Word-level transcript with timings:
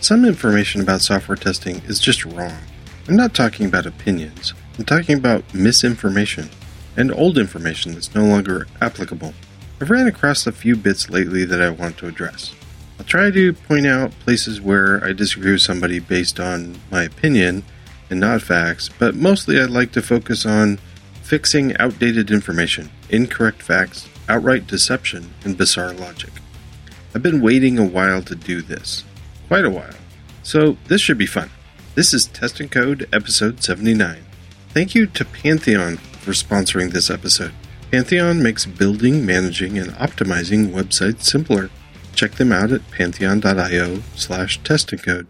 Some 0.00 0.24
information 0.24 0.80
about 0.80 1.02
software 1.02 1.36
testing 1.36 1.82
is 1.84 2.00
just 2.00 2.24
wrong. 2.24 2.56
I'm 3.06 3.16
not 3.16 3.34
talking 3.34 3.66
about 3.66 3.84
opinions, 3.84 4.54
I'm 4.78 4.86
talking 4.86 5.18
about 5.18 5.52
misinformation 5.52 6.48
and 6.96 7.12
old 7.12 7.36
information 7.36 7.92
that's 7.92 8.14
no 8.14 8.24
longer 8.24 8.66
applicable. 8.80 9.34
I've 9.78 9.90
ran 9.90 10.06
across 10.06 10.46
a 10.46 10.52
few 10.52 10.74
bits 10.74 11.10
lately 11.10 11.44
that 11.44 11.60
I 11.60 11.68
want 11.68 11.98
to 11.98 12.06
address. 12.06 12.54
I'll 12.98 13.04
try 13.04 13.30
to 13.30 13.52
point 13.52 13.86
out 13.86 14.18
places 14.20 14.58
where 14.58 15.04
I 15.04 15.12
disagree 15.12 15.52
with 15.52 15.60
somebody 15.60 15.98
based 15.98 16.40
on 16.40 16.80
my 16.90 17.02
opinion 17.02 17.62
and 18.08 18.20
not 18.20 18.40
facts, 18.40 18.88
but 18.88 19.14
mostly 19.14 19.60
I'd 19.60 19.68
like 19.68 19.92
to 19.92 20.02
focus 20.02 20.46
on 20.46 20.78
fixing 21.22 21.76
outdated 21.76 22.30
information, 22.30 22.90
incorrect 23.10 23.62
facts, 23.62 24.08
outright 24.30 24.66
deception, 24.66 25.34
and 25.44 25.58
bizarre 25.58 25.92
logic. 25.92 26.32
I've 27.14 27.22
been 27.22 27.42
waiting 27.42 27.78
a 27.78 27.84
while 27.84 28.22
to 28.22 28.34
do 28.34 28.62
this 28.62 29.04
quite 29.50 29.64
a 29.64 29.70
while. 29.70 29.90
So 30.44 30.76
this 30.86 31.00
should 31.00 31.18
be 31.18 31.26
fun. 31.26 31.50
This 31.96 32.14
is 32.14 32.28
Test 32.28 32.60
and 32.60 32.70
Code 32.70 33.08
episode 33.12 33.64
79. 33.64 34.22
Thank 34.68 34.94
you 34.94 35.08
to 35.08 35.24
Pantheon 35.24 35.96
for 35.96 36.30
sponsoring 36.30 36.92
this 36.92 37.10
episode. 37.10 37.52
Pantheon 37.90 38.44
makes 38.44 38.64
building, 38.64 39.26
managing, 39.26 39.76
and 39.76 39.90
optimizing 39.94 40.68
websites 40.68 41.24
simpler. 41.24 41.68
Check 42.14 42.36
them 42.36 42.52
out 42.52 42.70
at 42.70 42.88
pantheon.io 42.92 44.02
slash 44.14 44.60
testandcode. 44.60 45.26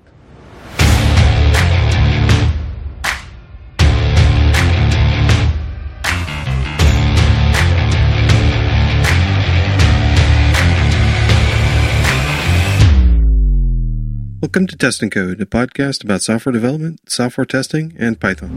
Welcome 14.51 14.67
to 14.67 14.77
Test 14.77 15.01
and 15.01 15.13
Code, 15.13 15.41
a 15.41 15.47
podcast 15.47 16.03
about 16.03 16.23
software 16.23 16.53
development, 16.53 17.09
software 17.09 17.45
testing, 17.45 17.95
and 17.97 18.19
Python. 18.19 18.51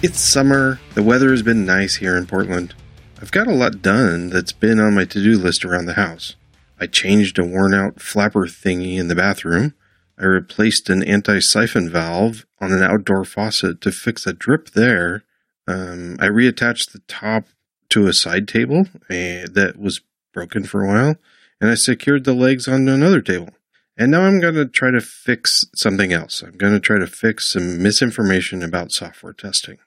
It's 0.00 0.20
summer. 0.20 0.78
The 0.94 1.02
weather 1.02 1.32
has 1.32 1.42
been 1.42 1.66
nice 1.66 1.96
here 1.96 2.16
in 2.16 2.26
Portland. 2.26 2.76
I've 3.20 3.32
got 3.32 3.48
a 3.48 3.52
lot 3.52 3.82
done 3.82 4.30
that's 4.30 4.52
been 4.52 4.78
on 4.78 4.94
my 4.94 5.04
to 5.06 5.20
do 5.20 5.36
list 5.36 5.64
around 5.64 5.86
the 5.86 5.94
house. 5.94 6.36
I 6.78 6.86
changed 6.86 7.40
a 7.40 7.44
worn 7.44 7.74
out 7.74 8.00
flapper 8.00 8.46
thingy 8.46 8.96
in 8.96 9.08
the 9.08 9.16
bathroom. 9.16 9.74
I 10.16 10.26
replaced 10.26 10.88
an 10.88 11.02
anti 11.02 11.40
siphon 11.40 11.90
valve 11.90 12.46
on 12.60 12.70
an 12.70 12.84
outdoor 12.84 13.24
faucet 13.24 13.80
to 13.80 13.90
fix 13.90 14.24
a 14.24 14.32
drip 14.32 14.70
there. 14.70 15.24
Um, 15.66 16.16
I 16.20 16.26
reattached 16.26 16.92
the 16.92 17.02
top 17.08 17.46
to 17.88 18.06
a 18.06 18.12
side 18.12 18.46
table 18.46 18.86
uh, 19.10 19.50
that 19.50 19.74
was 19.76 20.00
broken 20.36 20.64
for 20.64 20.84
a 20.84 20.86
while, 20.86 21.16
and 21.62 21.70
I 21.70 21.74
secured 21.74 22.24
the 22.24 22.34
legs 22.34 22.68
onto 22.68 22.92
another 22.92 23.22
table. 23.22 23.48
And 23.96 24.10
now 24.10 24.20
I'm 24.20 24.38
going 24.38 24.54
to 24.54 24.66
try 24.66 24.90
to 24.90 25.00
fix 25.00 25.64
something 25.74 26.12
else. 26.12 26.42
I'm 26.42 26.58
going 26.58 26.74
to 26.74 26.80
try 26.80 26.98
to 26.98 27.06
fix 27.06 27.50
some 27.50 27.82
misinformation 27.82 28.62
about 28.62 28.92
software 28.92 29.32
testing. 29.32 29.78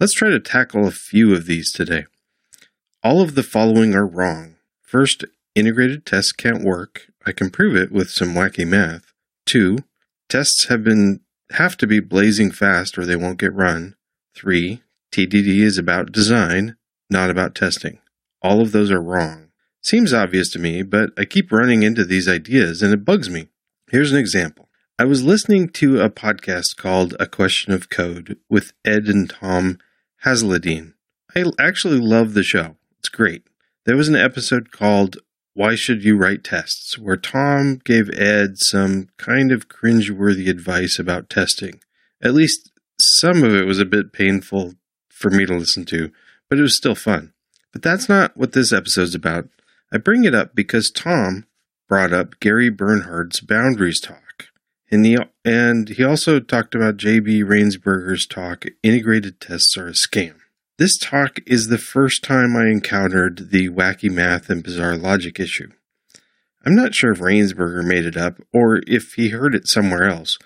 Let's 0.00 0.14
try 0.14 0.30
to 0.30 0.40
tackle 0.40 0.88
a 0.88 0.90
few 0.90 1.32
of 1.32 1.46
these 1.46 1.70
today. 1.70 2.06
All 3.04 3.20
of 3.20 3.36
the 3.36 3.44
following 3.44 3.94
are 3.94 4.06
wrong. 4.06 4.56
First, 4.82 5.24
integrated 5.54 6.04
tests 6.04 6.32
can't 6.32 6.64
work. 6.64 7.06
I 7.24 7.30
can 7.30 7.48
prove 7.48 7.76
it 7.76 7.92
with 7.92 8.10
some 8.10 8.34
wacky 8.34 8.66
math. 8.66 9.12
Two, 9.46 9.78
tests 10.28 10.66
have 10.68 10.82
been 10.82 11.20
have 11.52 11.76
to 11.76 11.86
be 11.86 12.00
blazing 12.00 12.50
fast 12.50 12.98
or 12.98 13.04
they 13.04 13.14
won't 13.14 13.38
get 13.38 13.52
run. 13.52 13.94
Three, 14.34 14.82
TDD 15.12 15.60
is 15.60 15.78
about 15.78 16.10
design, 16.10 16.76
not 17.10 17.30
about 17.30 17.54
testing. 17.54 17.98
All 18.40 18.60
of 18.60 18.72
those 18.72 18.90
are 18.90 19.02
wrong. 19.02 19.41
Seems 19.82 20.14
obvious 20.14 20.48
to 20.50 20.60
me, 20.60 20.84
but 20.84 21.10
I 21.18 21.24
keep 21.24 21.50
running 21.50 21.82
into 21.82 22.04
these 22.04 22.28
ideas 22.28 22.82
and 22.82 22.94
it 22.94 23.04
bugs 23.04 23.28
me. 23.28 23.48
Here's 23.90 24.12
an 24.12 24.18
example. 24.18 24.68
I 24.96 25.04
was 25.04 25.24
listening 25.24 25.70
to 25.70 26.00
a 26.00 26.08
podcast 26.08 26.76
called 26.76 27.16
A 27.18 27.26
Question 27.26 27.72
of 27.72 27.90
Code 27.90 28.38
with 28.48 28.72
Ed 28.84 29.06
and 29.06 29.28
Tom 29.28 29.78
Hazledine. 30.24 30.92
I 31.34 31.44
actually 31.58 31.98
love 31.98 32.34
the 32.34 32.44
show. 32.44 32.76
It's 33.00 33.08
great. 33.08 33.42
There 33.84 33.96
was 33.96 34.08
an 34.08 34.14
episode 34.14 34.70
called 34.70 35.16
Why 35.54 35.74
Should 35.74 36.04
You 36.04 36.16
Write 36.16 36.44
Tests, 36.44 36.96
where 36.96 37.16
Tom 37.16 37.80
gave 37.84 38.08
Ed 38.10 38.58
some 38.58 39.08
kind 39.16 39.50
of 39.50 39.68
cringeworthy 39.68 40.48
advice 40.48 41.00
about 41.00 41.28
testing. 41.28 41.80
At 42.22 42.34
least 42.34 42.70
some 43.00 43.42
of 43.42 43.52
it 43.52 43.66
was 43.66 43.80
a 43.80 43.84
bit 43.84 44.12
painful 44.12 44.74
for 45.08 45.30
me 45.30 45.44
to 45.44 45.56
listen 45.56 45.84
to, 45.86 46.12
but 46.48 46.60
it 46.60 46.62
was 46.62 46.76
still 46.76 46.94
fun. 46.94 47.32
But 47.72 47.82
that's 47.82 48.08
not 48.08 48.36
what 48.36 48.52
this 48.52 48.72
episode's 48.72 49.16
about. 49.16 49.48
I 49.92 49.98
bring 49.98 50.24
it 50.24 50.34
up 50.34 50.54
because 50.54 50.90
Tom 50.90 51.46
brought 51.86 52.14
up 52.14 52.40
Gary 52.40 52.70
Bernhardt's 52.70 53.40
boundaries 53.40 54.00
talk. 54.00 54.46
And 54.90 55.04
he, 55.04 55.18
and 55.44 55.90
he 55.90 56.02
also 56.02 56.40
talked 56.40 56.74
about 56.74 56.96
J.B. 56.96 57.44
Rainsberger's 57.44 58.26
talk, 58.26 58.64
Integrated 58.82 59.38
Tests 59.38 59.76
Are 59.76 59.88
a 59.88 59.92
Scam. 59.92 60.36
This 60.78 60.96
talk 60.96 61.40
is 61.46 61.68
the 61.68 61.76
first 61.76 62.24
time 62.24 62.56
I 62.56 62.68
encountered 62.68 63.50
the 63.50 63.68
wacky 63.68 64.10
math 64.10 64.48
and 64.48 64.64
bizarre 64.64 64.96
logic 64.96 65.38
issue. 65.38 65.70
I'm 66.64 66.74
not 66.74 66.94
sure 66.94 67.12
if 67.12 67.18
Rainsberger 67.18 67.84
made 67.84 68.06
it 68.06 68.16
up 68.16 68.40
or 68.52 68.80
if 68.86 69.14
he 69.14 69.28
heard 69.28 69.54
it 69.54 69.68
somewhere 69.68 70.04
else, 70.04 70.38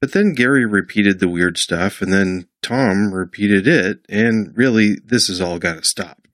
but 0.00 0.12
then 0.12 0.32
Gary 0.32 0.64
repeated 0.64 1.20
the 1.20 1.28
weird 1.28 1.58
stuff 1.58 2.00
and 2.00 2.12
then 2.12 2.48
Tom 2.62 3.12
repeated 3.12 3.68
it, 3.68 4.04
and 4.08 4.56
really, 4.56 4.96
this 5.04 5.28
has 5.28 5.42
all 5.42 5.58
got 5.58 5.74
to 5.74 5.84
stop. 5.84 6.26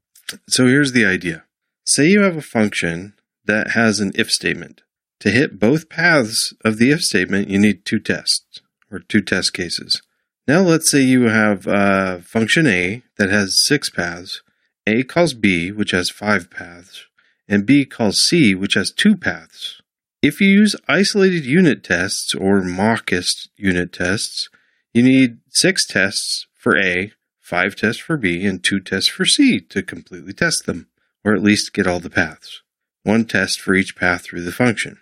So 0.48 0.66
here's 0.66 0.92
the 0.92 1.04
idea 1.04 1.44
Say 1.92 2.06
you 2.06 2.20
have 2.20 2.36
a 2.36 2.40
function 2.40 3.14
that 3.46 3.72
has 3.72 3.98
an 3.98 4.12
if 4.14 4.30
statement. 4.30 4.82
To 5.18 5.30
hit 5.32 5.58
both 5.58 5.88
paths 5.88 6.54
of 6.64 6.78
the 6.78 6.92
if 6.92 7.02
statement, 7.02 7.48
you 7.50 7.58
need 7.58 7.84
two 7.84 7.98
tests 7.98 8.60
or 8.92 9.00
two 9.00 9.20
test 9.20 9.52
cases. 9.54 10.00
Now 10.46 10.60
let's 10.60 10.88
say 10.88 11.00
you 11.00 11.22
have 11.22 11.66
a 11.66 12.22
function 12.24 12.68
A 12.68 13.02
that 13.18 13.30
has 13.30 13.66
six 13.66 13.90
paths. 13.90 14.40
A 14.86 15.02
calls 15.02 15.34
B, 15.34 15.72
which 15.72 15.90
has 15.90 16.10
five 16.10 16.48
paths, 16.48 17.06
and 17.48 17.66
B 17.66 17.84
calls 17.84 18.20
C, 18.20 18.54
which 18.54 18.74
has 18.74 18.92
two 18.92 19.16
paths. 19.16 19.82
If 20.22 20.40
you 20.40 20.46
use 20.46 20.76
isolated 20.86 21.44
unit 21.44 21.82
tests 21.82 22.36
or 22.36 22.62
mockist 22.62 23.48
unit 23.56 23.92
tests, 23.92 24.48
you 24.94 25.02
need 25.02 25.38
six 25.48 25.88
tests 25.88 26.46
for 26.54 26.78
A, 26.78 27.10
five 27.40 27.74
tests 27.74 28.00
for 28.00 28.16
B, 28.16 28.46
and 28.46 28.62
two 28.62 28.78
tests 28.78 29.10
for 29.10 29.24
C 29.24 29.58
to 29.58 29.82
completely 29.82 30.32
test 30.32 30.66
them 30.66 30.86
or 31.24 31.34
at 31.34 31.42
least 31.42 31.72
get 31.72 31.86
all 31.86 32.00
the 32.00 32.10
paths. 32.10 32.62
One 33.02 33.24
test 33.24 33.60
for 33.60 33.74
each 33.74 33.96
path 33.96 34.22
through 34.22 34.42
the 34.42 34.52
function. 34.52 34.98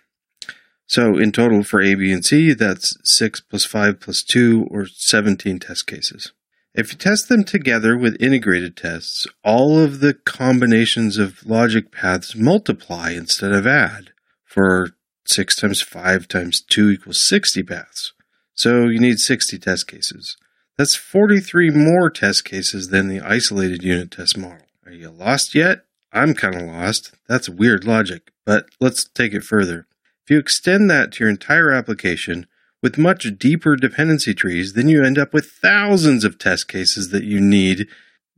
So 0.85 1.17
in 1.17 1.31
total 1.31 1.63
for 1.63 1.81
A, 1.81 1.93
B, 1.93 2.11
and 2.11 2.25
C, 2.25 2.53
that's 2.53 2.95
6 3.03 3.41
plus 3.41 3.65
5 3.65 3.99
plus 3.99 4.23
2, 4.23 4.67
or 4.71 4.87
17 4.87 5.59
test 5.59 5.85
cases. 5.85 6.33
If 6.73 6.91
you 6.91 6.97
test 6.97 7.29
them 7.29 7.43
together 7.43 7.97
with 7.97 8.21
integrated 8.21 8.75
tests, 8.75 9.27
all 9.43 9.77
of 9.77 9.99
the 9.99 10.13
combinations 10.13 11.17
of 11.17 11.45
logic 11.45 11.91
paths 11.91 12.35
multiply 12.35 13.11
instead 13.11 13.51
of 13.51 13.67
add. 13.67 14.11
For 14.45 14.89
6 15.25 15.55
times 15.55 15.81
5 15.81 16.27
times 16.27 16.61
2 16.61 16.89
equals 16.89 17.27
60 17.27 17.61
paths. 17.63 18.13
So 18.55 18.87
you 18.87 18.99
need 18.99 19.19
60 19.19 19.59
test 19.59 19.87
cases. 19.87 20.37
That's 20.77 20.95
43 20.95 21.69
more 21.69 22.09
test 22.09 22.45
cases 22.45 22.89
than 22.89 23.09
the 23.09 23.19
isolated 23.19 23.83
unit 23.83 24.11
test 24.11 24.37
model. 24.37 24.65
Are 24.85 24.91
you 24.91 25.09
lost 25.09 25.53
yet? 25.53 25.85
I'm 26.11 26.33
kind 26.33 26.55
of 26.55 26.63
lost. 26.63 27.13
That's 27.27 27.49
weird 27.49 27.85
logic, 27.85 28.31
but 28.45 28.67
let's 28.79 29.07
take 29.07 29.33
it 29.33 29.43
further. 29.43 29.87
If 30.23 30.31
you 30.31 30.39
extend 30.39 30.89
that 30.89 31.11
to 31.13 31.23
your 31.23 31.29
entire 31.29 31.71
application 31.71 32.47
with 32.81 32.97
much 32.97 33.27
deeper 33.37 33.75
dependency 33.75 34.33
trees, 34.33 34.73
then 34.73 34.87
you 34.87 35.03
end 35.03 35.17
up 35.17 35.33
with 35.33 35.51
thousands 35.51 36.23
of 36.23 36.37
test 36.37 36.67
cases 36.67 37.09
that 37.09 37.23
you 37.23 37.39
need 37.39 37.87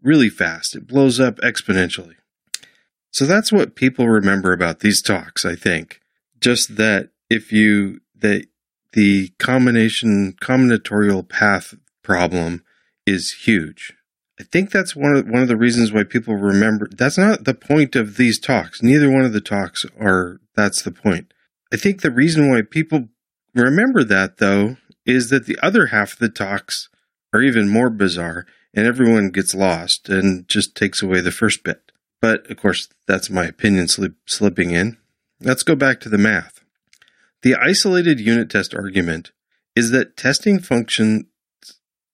really 0.01 0.29
fast. 0.29 0.75
It 0.75 0.87
blows 0.87 1.19
up 1.19 1.35
exponentially. 1.37 2.15
So 3.11 3.25
that's 3.25 3.51
what 3.51 3.75
people 3.75 4.07
remember 4.07 4.53
about 4.53 4.79
these 4.79 5.01
talks, 5.01 5.45
I 5.45 5.55
think. 5.55 5.99
Just 6.39 6.77
that 6.77 7.09
if 7.29 7.51
you, 7.51 7.99
that 8.15 8.45
the 8.93 9.29
combination 9.37 10.33
combinatorial 10.41 11.27
path 11.27 11.75
problem 12.03 12.63
is 13.05 13.43
huge. 13.43 13.93
I 14.41 14.43
think 14.51 14.71
that's 14.71 14.95
one 14.95 15.15
of 15.15 15.27
one 15.27 15.43
of 15.43 15.47
the 15.47 15.55
reasons 15.55 15.91
why 15.91 16.03
people 16.03 16.35
remember. 16.35 16.89
That's 16.91 17.17
not 17.17 17.43
the 17.43 17.53
point 17.53 17.95
of 17.95 18.17
these 18.17 18.39
talks. 18.39 18.81
Neither 18.81 19.07
one 19.11 19.23
of 19.23 19.33
the 19.33 19.41
talks 19.41 19.85
are. 19.99 20.41
That's 20.55 20.81
the 20.81 20.91
point. 20.91 21.31
I 21.71 21.77
think 21.77 22.01
the 22.01 22.09
reason 22.09 22.49
why 22.49 22.63
people 22.63 23.09
remember 23.53 24.03
that 24.03 24.37
though 24.37 24.77
is 25.05 25.29
that 25.29 25.45
the 25.45 25.59
other 25.61 25.87
half 25.87 26.13
of 26.13 26.19
the 26.19 26.27
talks 26.27 26.89
are 27.31 27.43
even 27.43 27.69
more 27.69 27.91
bizarre, 27.91 28.47
and 28.73 28.87
everyone 28.87 29.29
gets 29.29 29.53
lost 29.53 30.09
and 30.09 30.47
just 30.47 30.75
takes 30.75 31.03
away 31.03 31.21
the 31.21 31.31
first 31.31 31.63
bit. 31.63 31.91
But 32.19 32.49
of 32.49 32.57
course, 32.57 32.89
that's 33.07 33.29
my 33.29 33.45
opinion 33.45 33.89
slip, 33.89 34.15
slipping 34.25 34.71
in. 34.71 34.97
Let's 35.39 35.63
go 35.63 35.75
back 35.75 35.99
to 35.99 36.09
the 36.09 36.17
math. 36.17 36.61
The 37.43 37.53
isolated 37.55 38.19
unit 38.19 38.49
test 38.49 38.73
argument 38.73 39.31
is 39.75 39.91
that 39.91 40.17
testing 40.17 40.57
functions 40.57 41.25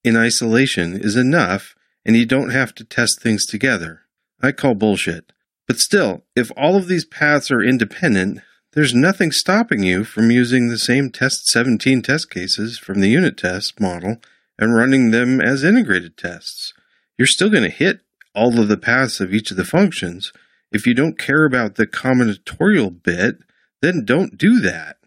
in 0.04 0.18
isolation 0.18 0.94
is 0.94 1.16
enough 1.16 1.74
and 2.08 2.16
you 2.16 2.26
don't 2.26 2.50
have 2.50 2.74
to 2.76 2.86
test 2.86 3.22
things 3.22 3.46
together. 3.46 4.04
I 4.42 4.54
call 4.54 4.74
bullshit. 4.74 5.34
But 5.68 5.78
still, 5.78 6.24
if 6.36 6.50
all 6.56 6.78
of 6.78 6.88
these 6.88 7.04
paths 7.04 7.52
are 7.52 7.62
independent, 7.62 8.40
there's 8.72 8.94
nothing 8.94 9.34
stopping 9.34 9.84
you 9.84 10.06
from 10.06 10.32
using 10.32 10.70
the 10.70 10.78
same 10.78 11.12
test 11.12 11.48
17 11.48 12.02
test 12.02 12.30
cases 12.30 12.80
from 12.80 13.02
the 13.02 13.10
unit 13.10 13.38
test 13.38 13.82
model 13.82 14.18
and 14.58 14.74
running 14.74 15.12
them 15.12 15.42
as 15.42 15.64
integrated 15.64 16.18
tests. 16.18 16.74
You're 17.18 17.28
still 17.28 17.50
going 17.50 17.64
to 17.64 17.70
hit 17.70 18.00
all 18.34 18.58
of 18.60 18.70
the 18.70 18.78
paths 18.78 19.20
of 19.20 19.34
each 19.34 19.52
of 19.52 19.58
the 19.58 19.66
functions. 19.66 20.32
If 20.72 20.88
you 20.88 20.94
don't 20.94 21.20
care 21.20 21.44
about 21.44 21.76
the 21.76 21.88
combinatorial 21.88 23.04
bit, 23.04 23.40
then 23.82 24.06
don't 24.06 24.38
do 24.38 24.60
that. 24.62 24.98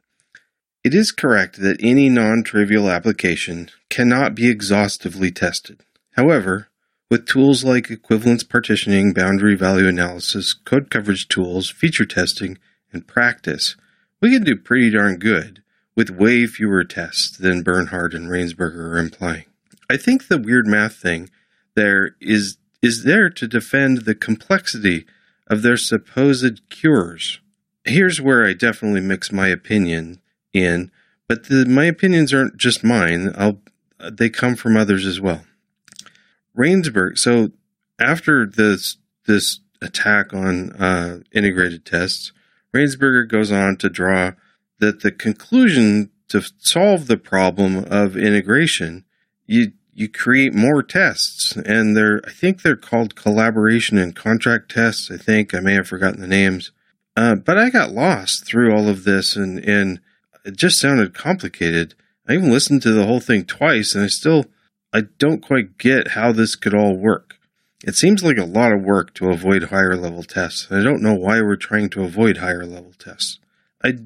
It 0.82 0.94
is 0.94 1.12
correct 1.12 1.61
that 1.61 1.82
any 1.82 2.08
non 2.08 2.43
trivial 2.43 2.91
application 2.91 3.70
cannot 3.88 4.35
be 4.35 4.50
exhaustively 4.50 5.31
tested. 5.31 5.82
However, 6.17 6.69
with 7.11 7.27
tools 7.27 7.65
like 7.65 7.91
equivalence 7.91 8.45
partitioning, 8.45 9.12
boundary 9.12 9.57
value 9.57 9.89
analysis, 9.89 10.55
code 10.55 10.91
coverage 10.91 11.29
tools, 11.29 11.69
feature 11.69 12.07
testing, 12.07 12.57
and 12.93 13.07
practice, 13.07 13.77
we 14.21 14.31
can 14.31 14.45
do 14.45 14.57
pretty 14.57 14.91
darn 14.91 15.17
good 15.17 15.62
with 15.97 16.09
way 16.09 16.47
fewer 16.47 16.85
tests 16.85 17.37
than 17.37 17.62
Bernhardt 17.62 18.15
and 18.15 18.29
Rainsberger 18.29 18.93
are 18.93 18.99
implying. 18.99 19.47
I 19.91 19.97
think 19.97 20.29
the 20.29 20.39
weird 20.39 20.67
math 20.67 20.95
thing 20.95 21.29
there 21.75 22.17
is 22.21 22.57
is 22.83 23.05
there 23.05 23.29
to 23.29 23.47
defend 23.47 23.99
the 23.99 24.15
complexity 24.15 25.05
of 25.47 25.62
their 25.62 25.77
supposed 25.77 26.67
cures. 26.71 27.41
Here's 27.85 28.21
where 28.21 28.47
I 28.47 28.55
definitely 28.55 29.03
mix 29.03 29.31
my 29.31 29.49
opinion 29.49 30.21
in, 30.55 30.91
but 31.29 31.49
the, 31.49 31.67
my 31.67 31.85
opinions 31.85 32.33
aren't 32.33 32.57
just 32.57 32.83
mine. 32.83 33.35
I'll, 33.37 33.61
they 34.11 34.31
come 34.31 34.57
from 34.57 34.79
others 34.79 35.05
as 35.05 35.21
well. 35.21 35.45
Rainsberg. 36.56 37.19
So 37.19 37.50
after 37.99 38.47
this 38.47 38.97
this 39.26 39.61
attack 39.82 40.32
on 40.32 40.73
uh, 40.73 41.20
integrated 41.32 41.85
tests, 41.85 42.32
Rainsberger 42.75 43.29
goes 43.29 43.52
on 43.52 43.76
to 43.76 43.88
draw 43.88 44.32
that 44.79 45.00
the 45.00 45.12
conclusion 45.12 46.11
to 46.29 46.43
solve 46.58 47.06
the 47.06 47.17
problem 47.17 47.85
of 47.85 48.17
integration, 48.17 49.05
you 49.47 49.73
you 49.93 50.08
create 50.08 50.55
more 50.55 50.82
tests, 50.82 51.56
and 51.56 51.97
they're 51.97 52.20
I 52.26 52.31
think 52.31 52.62
they're 52.62 52.76
called 52.76 53.17
collaboration 53.17 53.99
and 53.99 54.17
contract 54.17 54.70
tests. 54.70 55.11
I 55.11 55.17
think 55.17 55.55
I 55.55 55.61
may 55.61 55.75
have 55.75 55.88
forgotten 55.88 56.20
the 56.20 56.26
names, 56.26 56.73
uh, 57.17 57.35
but 57.35 57.58
I 57.58 57.70
got 57.70 57.93
lost 57.93 58.47
through 58.47 58.73
all 58.73 58.88
of 58.88 59.05
this, 59.05 59.37
and 59.37 59.58
and 59.64 60.00
it 60.44 60.56
just 60.56 60.81
sounded 60.81 61.14
complicated. 61.14 61.94
I 62.29 62.35
even 62.35 62.50
listened 62.50 62.82
to 62.82 62.93
the 62.93 63.06
whole 63.06 63.20
thing 63.20 63.44
twice, 63.44 63.94
and 63.94 64.05
I 64.05 64.08
still 64.08 64.47
I 64.92 65.02
don't 65.19 65.42
quite 65.42 65.78
get 65.78 66.08
how 66.08 66.32
this 66.32 66.56
could 66.56 66.75
all 66.75 66.96
work. 66.96 67.37
It 67.84 67.94
seems 67.94 68.22
like 68.22 68.37
a 68.37 68.44
lot 68.44 68.72
of 68.72 68.82
work 68.82 69.14
to 69.14 69.31
avoid 69.31 69.64
higher 69.64 69.96
level 69.96 70.22
tests. 70.22 70.66
I 70.70 70.82
don't 70.82 71.02
know 71.02 71.14
why 71.14 71.40
we're 71.40 71.56
trying 71.56 71.88
to 71.90 72.04
avoid 72.04 72.38
higher 72.38 72.66
level 72.66 72.92
tests. 72.98 73.38
I 73.82 73.98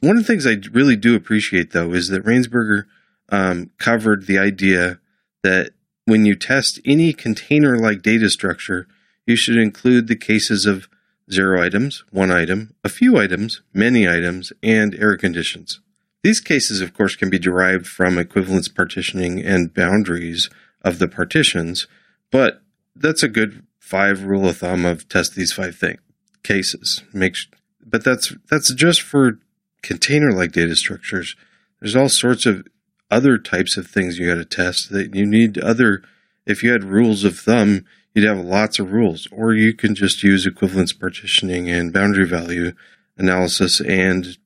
one 0.00 0.16
of 0.16 0.22
the 0.22 0.26
things 0.26 0.46
I 0.46 0.56
really 0.72 0.96
do 0.96 1.14
appreciate 1.14 1.72
though 1.72 1.92
is 1.92 2.08
that 2.08 2.24
Rainsberger 2.24 2.84
um, 3.28 3.70
covered 3.78 4.26
the 4.26 4.38
idea 4.38 4.98
that 5.42 5.72
when 6.06 6.24
you 6.24 6.34
test 6.34 6.80
any 6.84 7.12
container 7.12 7.78
like 7.78 8.02
data 8.02 8.30
structure, 8.30 8.88
you 9.26 9.36
should 9.36 9.58
include 9.58 10.08
the 10.08 10.16
cases 10.16 10.66
of 10.66 10.88
zero 11.30 11.62
items, 11.62 12.02
one 12.10 12.30
item, 12.30 12.74
a 12.82 12.88
few 12.88 13.18
items, 13.18 13.62
many 13.72 14.08
items, 14.08 14.52
and 14.62 14.94
error 14.96 15.16
conditions. 15.16 15.80
These 16.22 16.40
cases, 16.40 16.80
of 16.80 16.92
course, 16.92 17.16
can 17.16 17.30
be 17.30 17.38
derived 17.38 17.86
from 17.86 18.18
equivalence 18.18 18.68
partitioning 18.68 19.40
and 19.40 19.72
boundaries 19.72 20.50
of 20.82 20.98
the 20.98 21.08
partitions, 21.08 21.86
but 22.30 22.62
that's 22.94 23.22
a 23.22 23.28
good 23.28 23.64
five 23.78 24.24
rule 24.24 24.48
of 24.48 24.58
thumb 24.58 24.84
of 24.84 25.08
test 25.08 25.34
these 25.34 25.52
five 25.52 25.76
thing, 25.76 25.98
cases. 26.42 27.02
Make, 27.12 27.36
but 27.84 28.04
that's 28.04 28.34
that's 28.50 28.72
just 28.74 29.00
for 29.00 29.38
container-like 29.82 30.52
data 30.52 30.76
structures. 30.76 31.36
There's 31.80 31.96
all 31.96 32.10
sorts 32.10 32.44
of 32.44 32.66
other 33.10 33.38
types 33.38 33.76
of 33.76 33.86
things 33.86 34.18
you 34.18 34.28
got 34.28 34.34
to 34.34 34.44
test 34.44 34.90
that 34.90 35.14
you 35.14 35.26
need 35.26 35.58
other. 35.58 36.02
If 36.46 36.62
you 36.62 36.72
had 36.72 36.84
rules 36.84 37.24
of 37.24 37.38
thumb, 37.38 37.86
you'd 38.14 38.28
have 38.28 38.44
lots 38.44 38.78
of 38.78 38.92
rules, 38.92 39.26
or 39.32 39.54
you 39.54 39.72
can 39.74 39.94
just 39.94 40.22
use 40.22 40.46
equivalence 40.46 40.92
partitioning 40.92 41.70
and 41.70 41.92
boundary 41.92 42.26
value 42.26 42.72
analysis 43.16 43.80
and 43.80 44.36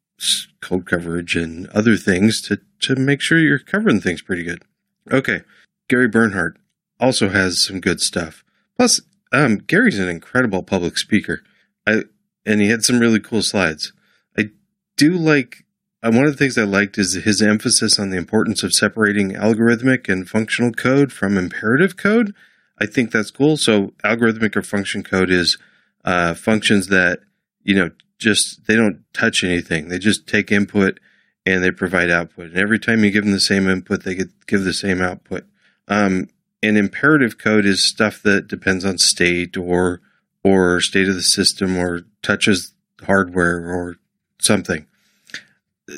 code 0.61 0.87
coverage 0.87 1.37
and 1.37 1.69
other 1.69 1.97
things 1.97 2.41
to, 2.43 2.61
to 2.81 2.97
make 2.97 3.21
sure 3.21 3.39
you're 3.39 3.59
covering 3.59 4.01
things 4.01 4.23
pretty 4.23 4.45
good. 4.45 4.63
Okay. 5.11 5.43
Gary 5.89 6.09
Bernhardt 6.09 6.57
also 6.99 7.29
has 7.29 7.65
some 7.65 7.81
good 7.81 8.01
stuff. 8.01 8.45
Plus, 8.77 9.01
um, 9.33 9.59
Gary's 9.59 9.99
an 9.99 10.09
incredible 10.09 10.63
public 10.63 10.97
speaker. 10.97 11.43
I, 11.87 12.05
and 12.47 12.61
he 12.61 12.69
had 12.69 12.85
some 12.85 13.01
really 13.01 13.21
cool 13.21 13.43
slides. 13.43 13.93
I 14.39 14.51
do 14.97 15.13
like, 15.13 15.65
uh, 16.03 16.11
one 16.11 16.25
of 16.25 16.33
the 16.33 16.39
things 16.39 16.57
I 16.57 16.65
liked 16.65 16.99
is 16.99 17.15
his 17.15 17.43
emphasis 17.43 17.99
on 17.99 18.11
the 18.11 18.17
importance 18.17 18.63
of 18.63 18.73
separating 18.73 19.33
algorithmic 19.33 20.09
and 20.09 20.29
functional 20.29 20.73
code 20.73 21.13
from 21.13 21.37
imperative 21.37 21.97
code. 21.97 22.35
I 22.79 22.87
think 22.87 23.11
that's 23.11 23.31
cool. 23.31 23.57
So 23.57 23.93
algorithmic 24.05 24.57
or 24.57 24.63
function 24.63 25.03
code 25.03 25.31
is 25.31 25.59
uh, 26.05 26.35
functions 26.35 26.89
that, 26.89 27.21
you 27.63 27.75
know, 27.75 27.91
just 28.25 28.67
they 28.67 28.75
don't 28.75 29.05
touch 29.13 29.45
anything. 29.45 29.89
They 29.89 29.99
just 29.99 30.27
take 30.27 30.51
input 30.51 30.99
and 31.47 31.63
they 31.63 31.71
provide 31.71 32.11
output. 32.11 32.47
And 32.47 32.59
every 32.59 32.79
time 32.79 33.05
you 33.05 33.11
give 33.11 33.25
them 33.25 33.33
the 33.33 33.41
same 33.41 33.69
input, 33.69 34.03
they 34.03 34.15
get, 34.15 34.47
give 34.47 34.65
the 34.65 34.73
same 34.73 35.03
output. 35.03 35.45
Um, 35.87 36.29
and 36.63 36.79
imperative 36.79 37.37
code 37.37 37.67
is 37.67 37.87
stuff 37.87 38.23
that 38.23 38.49
depends 38.49 38.85
on 38.85 38.99
state 38.99 39.57
or 39.57 40.01
or 40.43 40.81
state 40.81 41.09
of 41.09 41.15
the 41.15 41.23
system 41.23 41.77
or 41.77 42.03
touches 42.23 42.73
hardware 43.03 43.67
or 43.67 43.97
something. 44.41 44.87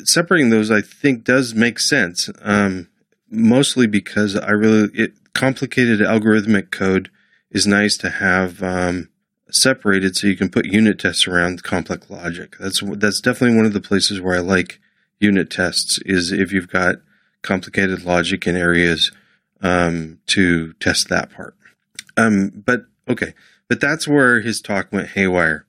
Separating 0.03 0.49
those, 0.49 0.69
I 0.69 0.81
think, 0.81 1.23
does 1.23 1.55
make 1.55 1.79
sense. 1.79 2.29
Um, 2.41 2.89
mostly 3.29 3.87
because 3.87 4.35
I 4.35 4.51
really 4.51 4.89
it 4.93 5.13
complicated 5.33 5.99
algorithmic 5.99 6.71
code 6.71 7.09
is 7.51 7.65
nice 7.65 7.97
to 7.97 8.09
have 8.09 8.61
um, 8.61 9.09
separated 9.51 10.15
so 10.15 10.27
you 10.27 10.35
can 10.35 10.49
put 10.49 10.65
unit 10.65 10.99
tests 10.99 11.27
around 11.27 11.63
complex 11.63 12.09
logic. 12.09 12.55
That's 12.59 12.81
that's 12.97 13.21
definitely 13.21 13.57
one 13.57 13.65
of 13.65 13.73
the 13.73 13.81
places 13.81 14.21
where 14.21 14.35
I 14.35 14.39
like 14.39 14.79
unit 15.19 15.49
tests 15.49 15.99
is 16.05 16.31
if 16.31 16.51
you've 16.51 16.69
got 16.69 16.97
complicated 17.41 18.03
logic 18.03 18.45
in 18.45 18.55
areas 18.55 19.11
um, 19.61 20.19
to 20.27 20.73
test 20.73 21.09
that 21.09 21.31
part. 21.31 21.55
Um, 22.15 22.63
but 22.65 22.81
okay, 23.07 23.33
but 23.67 23.79
that's 23.79 24.07
where 24.07 24.41
his 24.41 24.61
talk 24.61 24.91
went 24.91 25.09
haywire. 25.09 25.65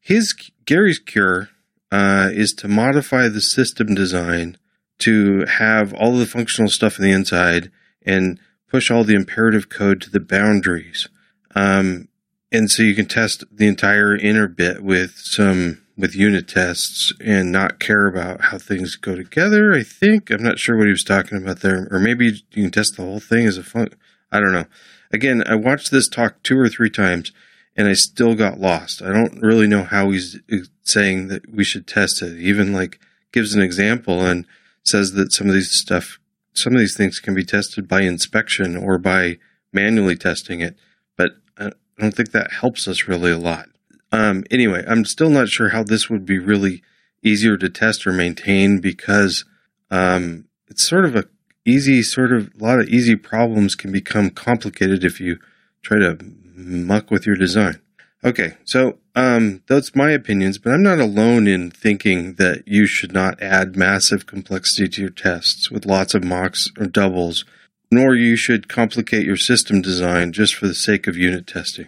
His 0.00 0.32
Gary's 0.64 0.98
cure 0.98 1.48
uh, 1.90 2.30
is 2.32 2.52
to 2.54 2.68
modify 2.68 3.28
the 3.28 3.40
system 3.40 3.94
design 3.94 4.56
to 4.98 5.44
have 5.46 5.94
all 5.94 6.16
the 6.16 6.26
functional 6.26 6.70
stuff 6.70 6.98
on 6.98 7.04
the 7.04 7.12
inside 7.12 7.70
and 8.04 8.38
push 8.68 8.90
all 8.90 9.04
the 9.04 9.14
imperative 9.14 9.68
code 9.68 10.00
to 10.02 10.10
the 10.10 10.20
boundaries. 10.20 11.08
Um, 11.54 12.08
and 12.50 12.70
so 12.70 12.82
you 12.82 12.94
can 12.94 13.06
test 13.06 13.44
the 13.52 13.66
entire 13.66 14.16
inner 14.16 14.48
bit 14.48 14.82
with 14.82 15.12
some 15.16 15.82
with 15.96 16.14
unit 16.14 16.46
tests 16.46 17.12
and 17.20 17.50
not 17.50 17.80
care 17.80 18.06
about 18.06 18.40
how 18.44 18.58
things 18.58 18.94
go 18.94 19.16
together. 19.16 19.72
I 19.72 19.82
think 19.82 20.30
I'm 20.30 20.42
not 20.42 20.60
sure 20.60 20.76
what 20.76 20.86
he 20.86 20.92
was 20.92 21.02
talking 21.02 21.38
about 21.38 21.60
there, 21.60 21.88
or 21.90 21.98
maybe 21.98 22.26
you 22.26 22.62
can 22.62 22.70
test 22.70 22.96
the 22.96 23.02
whole 23.02 23.18
thing 23.18 23.46
as 23.46 23.58
a 23.58 23.64
fun. 23.64 23.88
I 24.30 24.38
don't 24.38 24.52
know. 24.52 24.66
Again, 25.12 25.42
I 25.46 25.56
watched 25.56 25.90
this 25.90 26.08
talk 26.08 26.42
two 26.42 26.58
or 26.58 26.68
three 26.68 26.90
times, 26.90 27.32
and 27.76 27.88
I 27.88 27.94
still 27.94 28.36
got 28.36 28.60
lost. 28.60 29.02
I 29.02 29.12
don't 29.12 29.40
really 29.42 29.66
know 29.66 29.82
how 29.82 30.10
he's 30.10 30.38
saying 30.82 31.28
that 31.28 31.50
we 31.52 31.64
should 31.64 31.86
test 31.86 32.22
it. 32.22 32.38
Even 32.38 32.72
like 32.72 33.00
gives 33.32 33.54
an 33.54 33.62
example 33.62 34.24
and 34.24 34.46
says 34.84 35.12
that 35.12 35.32
some 35.32 35.48
of 35.48 35.54
these 35.54 35.72
stuff, 35.72 36.18
some 36.54 36.74
of 36.74 36.78
these 36.78 36.96
things 36.96 37.18
can 37.18 37.34
be 37.34 37.44
tested 37.44 37.88
by 37.88 38.02
inspection 38.02 38.76
or 38.76 38.98
by 38.98 39.38
manually 39.72 40.16
testing 40.16 40.60
it. 40.60 40.76
But 41.98 42.04
I 42.04 42.06
don't 42.06 42.16
think 42.16 42.30
that 42.30 42.52
helps 42.52 42.86
us 42.86 43.08
really 43.08 43.32
a 43.32 43.38
lot. 43.38 43.68
Um, 44.12 44.44
anyway, 44.50 44.84
I'm 44.86 45.04
still 45.04 45.30
not 45.30 45.48
sure 45.48 45.70
how 45.70 45.82
this 45.82 46.08
would 46.08 46.24
be 46.24 46.38
really 46.38 46.82
easier 47.22 47.56
to 47.56 47.68
test 47.68 48.06
or 48.06 48.12
maintain 48.12 48.78
because 48.78 49.44
um, 49.90 50.46
it's 50.68 50.88
sort 50.88 51.04
of 51.04 51.16
a 51.16 51.24
easy 51.64 52.02
sort 52.02 52.32
of 52.32 52.50
a 52.58 52.64
lot 52.64 52.78
of 52.78 52.88
easy 52.88 53.16
problems 53.16 53.74
can 53.74 53.92
become 53.92 54.30
complicated 54.30 55.04
if 55.04 55.20
you 55.20 55.38
try 55.82 55.98
to 55.98 56.16
muck 56.54 57.10
with 57.10 57.26
your 57.26 57.36
design. 57.36 57.80
Okay, 58.24 58.56
so 58.64 58.98
um, 59.14 59.62
that's 59.68 59.94
my 59.94 60.10
opinions, 60.10 60.58
but 60.58 60.72
I'm 60.72 60.82
not 60.82 60.98
alone 60.98 61.46
in 61.46 61.70
thinking 61.70 62.34
that 62.34 62.66
you 62.66 62.86
should 62.86 63.12
not 63.12 63.40
add 63.42 63.76
massive 63.76 64.26
complexity 64.26 64.88
to 64.88 65.00
your 65.02 65.10
tests 65.10 65.70
with 65.70 65.86
lots 65.86 66.14
of 66.14 66.24
mocks 66.24 66.68
or 66.78 66.86
doubles, 66.86 67.44
nor 67.90 68.14
you 68.14 68.36
should 68.36 68.68
complicate 68.68 69.24
your 69.24 69.36
system 69.36 69.80
design 69.80 70.32
just 70.32 70.54
for 70.54 70.66
the 70.66 70.74
sake 70.74 71.06
of 71.06 71.16
unit 71.16 71.46
testing. 71.46 71.86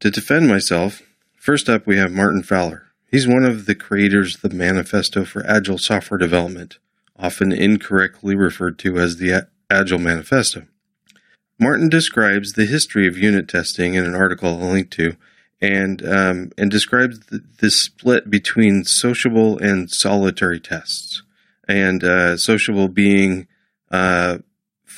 To 0.00 0.10
defend 0.10 0.48
myself, 0.48 1.02
First 1.48 1.70
up, 1.70 1.86
we 1.86 1.96
have 1.96 2.12
Martin 2.12 2.42
Fowler. 2.42 2.88
He's 3.10 3.26
one 3.26 3.42
of 3.42 3.64
the 3.64 3.74
creators 3.74 4.34
of 4.34 4.42
the 4.42 4.54
Manifesto 4.54 5.24
for 5.24 5.46
Agile 5.46 5.78
Software 5.78 6.18
Development, 6.18 6.76
often 7.18 7.52
incorrectly 7.52 8.34
referred 8.34 8.78
to 8.80 8.98
as 8.98 9.16
the 9.16 9.48
Agile 9.70 9.98
Manifesto. 9.98 10.66
Martin 11.58 11.88
describes 11.88 12.52
the 12.52 12.66
history 12.66 13.08
of 13.08 13.16
unit 13.16 13.48
testing 13.48 13.94
in 13.94 14.04
an 14.04 14.14
article 14.14 14.50
I'll 14.50 14.68
link 14.68 14.90
to 14.90 15.16
and 15.58 16.06
um, 16.06 16.52
and 16.58 16.70
describes 16.70 17.20
the, 17.30 17.42
the, 17.60 17.70
split 17.70 18.30
between 18.30 18.84
sociable 18.84 19.56
and 19.58 19.90
solitary 19.90 20.60
tests, 20.60 21.22
and 21.66 22.04
uh, 22.04 22.36
sociable 22.36 22.88
being 22.88 23.48
uh, 23.90 24.38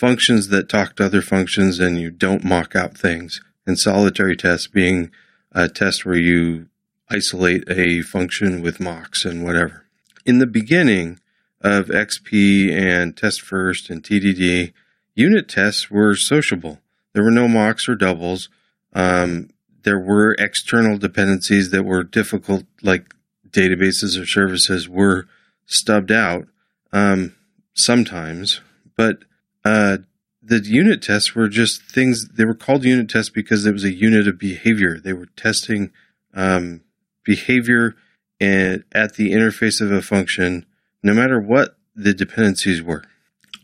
functions 0.00 0.48
that 0.48 0.66
talk 0.66 0.96
to 0.96 1.04
other 1.04 1.20
functions 1.20 1.78
and 1.78 2.00
you 2.00 2.10
don't 2.10 2.42
mock 2.42 2.74
out 2.74 2.96
things, 2.96 3.42
and 3.66 3.78
solitary 3.78 4.34
tests 4.34 4.66
being 4.66 5.10
a 5.52 5.68
test 5.68 6.06
where 6.06 6.16
you 6.16 6.68
isolate 7.10 7.64
a 7.68 8.00
function 8.00 8.62
with 8.62 8.80
mocks 8.80 9.26
and 9.26 9.44
whatever. 9.44 9.84
In 10.24 10.38
the 10.38 10.46
beginning 10.46 11.20
of 11.60 11.88
XP 11.88 12.72
and 12.72 13.14
Test 13.14 13.42
First 13.42 13.90
and 13.90 14.02
TDD, 14.02 14.72
unit 15.14 15.48
tests 15.48 15.90
were 15.90 16.16
sociable. 16.16 16.78
There 17.12 17.22
were 17.22 17.30
no 17.30 17.46
mocks 17.46 17.86
or 17.86 17.94
doubles. 17.94 18.48
Um, 18.94 19.50
there 19.82 20.00
were 20.00 20.34
external 20.38 20.96
dependencies 20.96 21.72
that 21.72 21.82
were 21.82 22.04
difficult, 22.04 22.64
like 22.82 23.12
databases 23.50 24.18
or 24.18 24.24
services 24.24 24.88
were 24.88 25.26
stubbed 25.66 26.10
out 26.10 26.46
um, 26.90 27.34
sometimes, 27.74 28.62
but 28.96 29.24
uh, 29.64 29.98
the 30.42 30.60
unit 30.64 31.02
tests 31.02 31.34
were 31.34 31.48
just 31.48 31.82
things. 31.82 32.28
They 32.28 32.44
were 32.44 32.54
called 32.54 32.84
unit 32.84 33.08
tests 33.08 33.30
because 33.30 33.66
it 33.66 33.72
was 33.72 33.84
a 33.84 33.92
unit 33.92 34.26
of 34.26 34.38
behavior. 34.38 34.98
They 34.98 35.12
were 35.12 35.26
testing 35.36 35.90
um, 36.34 36.82
behavior 37.24 37.96
and 38.40 38.84
at 38.92 39.14
the 39.14 39.32
interface 39.32 39.80
of 39.80 39.92
a 39.92 40.00
function, 40.00 40.64
no 41.02 41.12
matter 41.12 41.38
what 41.38 41.76
the 41.94 42.14
dependencies 42.14 42.82
were. 42.82 43.04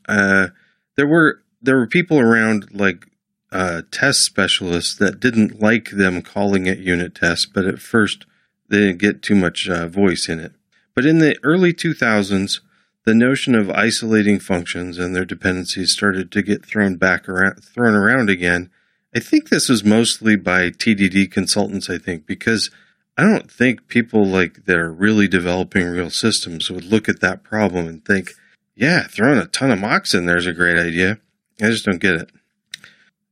Uh, 0.09 0.49
there 0.97 1.07
were 1.07 1.43
there 1.63 1.77
were 1.77 1.87
people 1.87 2.21
around 2.21 2.69
like 2.73 3.07
uh, 3.51 3.83
test 3.91 4.23
specialists 4.23 4.95
that 4.97 5.21
didn't 5.21 5.61
like 5.61 5.91
them 5.91 6.21
calling 6.21 6.67
it 6.67 6.79
unit 6.79 7.15
tests, 7.15 7.47
but 7.47 7.65
at 7.65 7.79
first 7.79 8.27
they 8.69 8.79
didn't 8.79 8.99
get 8.99 9.23
too 9.23 9.35
much 9.35 9.69
uh, 9.69 9.89
voice 9.89 10.29
in 10.29 10.41
it. 10.41 10.53
But 10.95 11.07
in 11.07 11.19
the 11.19 11.37
early 11.43 11.73
2000s, 11.73 12.61
the 13.07 13.15
notion 13.15 13.55
of 13.55 13.71
isolating 13.71 14.41
functions 14.41 14.99
and 14.99 15.15
their 15.15 15.25
dependencies 15.25 15.93
started 15.93 16.33
to 16.33 16.43
get 16.43 16.67
thrown 16.67 16.97
back 16.97 17.29
around, 17.29 17.65
thrown 17.65 17.95
around 17.95 18.29
again. 18.29 18.69
I 19.15 19.21
think 19.21 19.49
this 19.49 19.69
was 19.69 19.85
mostly 19.85 20.35
by 20.35 20.71
TDD 20.71 21.31
consultants. 21.31 21.89
I 21.89 21.99
think 21.99 22.27
because 22.27 22.69
I 23.17 23.23
don't 23.23 23.51
think 23.51 23.87
people 23.87 24.27
like 24.27 24.67
that 24.67 24.77
are 24.77 24.93
really 24.93 25.29
developing 25.29 25.87
real 25.87 26.11
systems 26.11 26.69
would 26.69 26.85
look 26.85 27.09
at 27.09 27.21
that 27.21 27.45
problem 27.45 27.87
and 27.87 28.05
think, 28.05 28.33
"Yeah, 28.75 29.05
throwing 29.05 29.39
a 29.39 29.47
ton 29.47 29.71
of 29.71 29.79
mocks 29.79 30.13
in 30.13 30.27
there 30.27 30.37
is 30.37 30.47
a 30.47 30.53
great 30.53 30.77
idea." 30.77 31.21
I 31.63 31.71
just 31.71 31.85
don't 31.85 32.01
get 32.01 32.17
it. 32.17 32.31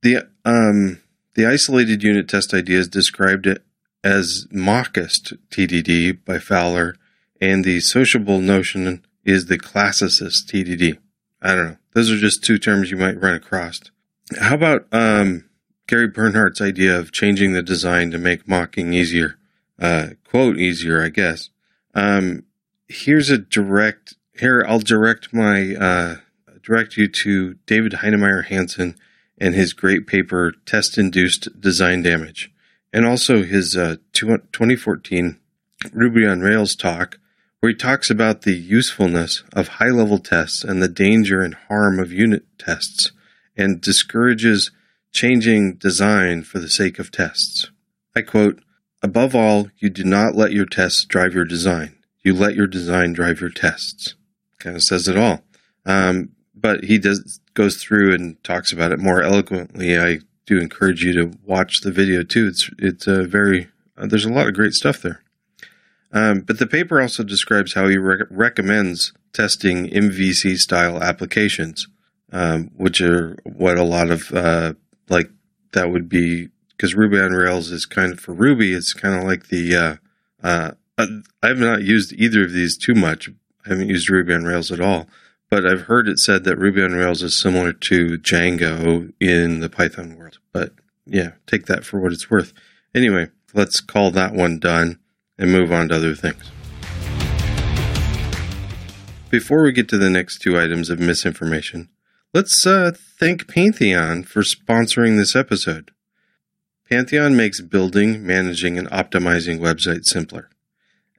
The 0.01 0.27
um, 0.45 1.01
the 1.35 1.45
isolated 1.45 2.01
unit 2.01 2.29
test 2.29 2.53
ideas 2.53 2.87
described 2.87 3.45
it 3.45 3.61
as 4.05 4.47
mockist 4.51 5.33
TDD 5.51 6.23
by 6.23 6.39
Fowler, 6.39 6.95
and 7.41 7.65
the 7.65 7.81
sociable 7.81 8.39
notion 8.39 9.04
is 9.25 9.47
the 9.47 9.57
classicist 9.57 10.45
TDD. 10.47 10.97
I 11.41 11.55
don't 11.55 11.65
know. 11.65 11.77
Those 11.93 12.11
are 12.11 12.17
just 12.17 12.43
two 12.43 12.57
terms 12.57 12.91
you 12.91 12.97
might 12.97 13.21
run 13.21 13.35
across. 13.35 13.81
How 14.39 14.55
about 14.55 14.87
um, 14.91 15.45
Gary 15.87 16.07
Bernhardt's 16.07 16.61
idea 16.61 16.97
of 16.97 17.11
changing 17.11 17.53
the 17.53 17.61
design 17.61 18.11
to 18.11 18.17
make 18.17 18.47
mocking 18.47 18.93
easier? 18.93 19.37
Uh, 19.79 20.09
quote 20.23 20.57
easier, 20.57 21.03
I 21.03 21.09
guess. 21.09 21.49
Um, 21.93 22.43
here's 22.87 23.29
a 23.29 23.37
direct. 23.37 24.15
Here, 24.37 24.65
I'll 24.67 24.79
direct 24.79 25.33
my 25.33 25.75
uh, 25.75 26.15
direct 26.61 26.97
you 26.97 27.07
to 27.07 27.55
David 27.65 27.93
Heinemeier 27.93 28.45
Hansson 28.45 28.97
and 29.37 29.53
his 29.53 29.73
great 29.73 30.07
paper, 30.07 30.53
Test 30.65 30.97
Induced 30.97 31.59
Design 31.59 32.01
Damage, 32.01 32.51
and 32.91 33.05
also 33.05 33.43
his 33.43 33.75
uh, 33.77 33.97
2014 34.13 35.39
Ruby 35.93 36.25
on 36.25 36.41
Rails 36.41 36.75
talk, 36.75 37.19
where 37.65 37.71
he 37.71 37.75
talks 37.75 38.11
about 38.11 38.43
the 38.43 38.53
usefulness 38.53 39.43
of 39.53 39.67
high 39.79 39.89
level 39.89 40.19
tests 40.19 40.63
and 40.63 40.83
the 40.83 40.87
danger 40.87 41.41
and 41.41 41.55
harm 41.67 41.97
of 41.97 42.11
unit 42.11 42.43
tests, 42.59 43.11
and 43.57 43.81
discourages 43.81 44.69
changing 45.11 45.73
design 45.73 46.43
for 46.43 46.59
the 46.59 46.69
sake 46.69 46.99
of 46.99 47.09
tests. 47.09 47.71
I 48.15 48.21
quote, 48.21 48.61
Above 49.01 49.33
all, 49.33 49.69
you 49.79 49.89
do 49.89 50.03
not 50.03 50.35
let 50.35 50.51
your 50.51 50.67
tests 50.67 51.05
drive 51.05 51.33
your 51.33 51.43
design. 51.43 51.95
You 52.21 52.35
let 52.35 52.53
your 52.53 52.67
design 52.67 53.13
drive 53.13 53.41
your 53.41 53.49
tests. 53.49 54.13
Kind 54.59 54.75
of 54.75 54.83
says 54.83 55.07
it 55.07 55.17
all. 55.17 55.41
Um, 55.87 56.33
but 56.53 56.83
he 56.83 56.99
does 56.99 57.39
goes 57.55 57.77
through 57.77 58.13
and 58.13 58.43
talks 58.43 58.71
about 58.71 58.91
it 58.91 58.99
more 58.99 59.23
eloquently. 59.23 59.97
I 59.97 60.19
do 60.45 60.59
encourage 60.59 61.03
you 61.03 61.13
to 61.13 61.35
watch 61.43 61.81
the 61.81 61.91
video 61.91 62.21
too. 62.21 62.45
It's 62.45 62.69
it's 62.77 63.07
a 63.07 63.23
very 63.23 63.69
uh, 63.97 64.05
there's 64.05 64.25
a 64.25 64.31
lot 64.31 64.47
of 64.47 64.53
great 64.53 64.73
stuff 64.73 65.01
there. 65.01 65.23
Um, 66.11 66.41
but 66.41 66.59
the 66.59 66.67
paper 66.67 67.01
also 67.01 67.23
describes 67.23 67.73
how 67.73 67.87
he 67.87 67.97
recommends 67.97 69.13
testing 69.33 69.89
MVC 69.89 70.57
style 70.57 71.01
applications, 71.03 71.87
um, 72.31 72.71
which 72.75 73.01
are 73.01 73.37
what 73.43 73.77
a 73.77 73.83
lot 73.83 74.09
of 74.09 74.31
uh, 74.31 74.73
like 75.09 75.29
that 75.73 75.91
would 75.91 76.07
be 76.07 76.49
because 76.69 76.95
Ruby 76.95 77.19
on 77.19 77.31
Rails 77.31 77.71
is 77.71 77.85
kind 77.85 78.13
of 78.13 78.19
for 78.19 78.33
Ruby. 78.33 78.73
It's 78.73 78.93
kind 78.93 79.15
of 79.15 79.23
like 79.23 79.47
the 79.47 79.75
uh, 79.75 79.95
uh, 80.41 80.71
uh 80.97 81.07
I've 81.43 81.57
not 81.57 81.83
used 81.83 82.13
either 82.13 82.43
of 82.43 82.53
these 82.53 82.77
too 82.77 82.95
much. 82.95 83.29
I 83.65 83.69
haven't 83.69 83.89
used 83.89 84.09
Ruby 84.09 84.33
on 84.33 84.45
Rails 84.45 84.71
at 84.71 84.79
all 84.79 85.07
but 85.49 85.65
I've 85.65 85.81
heard 85.81 86.07
it 86.07 86.19
said 86.19 86.43
that 86.43 86.57
Ruby 86.57 86.83
on 86.83 86.93
Rails 86.93 87.23
is 87.23 87.39
similar 87.39 87.71
to 87.71 88.17
Django 88.17 89.13
in 89.19 89.59
the 89.59 89.69
Python 89.69 90.17
world. 90.17 90.39
But 90.51 90.73
yeah, 91.05 91.31
take 91.45 91.67
that 91.67 91.85
for 91.85 91.99
what 91.99 92.11
it's 92.11 92.29
worth. 92.29 92.53
Anyway, 92.93 93.29
let's 93.53 93.79
call 93.79 94.11
that 94.11 94.33
one 94.33 94.59
done 94.59 94.99
and 95.37 95.51
move 95.51 95.71
on 95.71 95.89
to 95.89 95.95
other 95.95 96.15
things. 96.15 96.51
Before 99.29 99.63
we 99.63 99.71
get 99.71 99.89
to 99.89 99.97
the 99.97 100.09
next 100.09 100.39
two 100.39 100.57
items 100.57 100.89
of 100.89 100.99
misinformation, 100.99 101.89
let's 102.33 102.65
uh, 102.65 102.91
thank 103.19 103.47
Pantheon 103.47 104.23
for 104.23 104.43
sponsoring 104.43 105.17
this 105.17 105.35
episode. 105.35 105.91
Pantheon 106.89 107.35
makes 107.35 107.61
building, 107.61 108.25
managing, 108.25 108.77
and 108.77 108.89
optimizing 108.91 109.59
websites 109.59 110.05
simpler. 110.05 110.49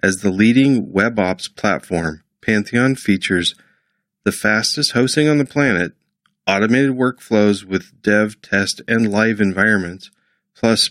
As 0.02 0.18
the 0.18 0.30
leading 0.30 0.92
web 0.92 1.18
ops 1.18 1.48
platform, 1.48 2.22
Pantheon 2.40 2.94
features 2.94 3.54
the 4.24 4.32
fastest 4.32 4.92
hosting 4.92 5.28
on 5.28 5.38
the 5.38 5.44
planet, 5.44 5.92
automated 6.46 6.92
workflows 6.92 7.64
with 7.64 8.00
dev, 8.02 8.40
test, 8.40 8.80
and 8.86 9.10
live 9.10 9.40
environments, 9.40 10.10
plus 10.54 10.90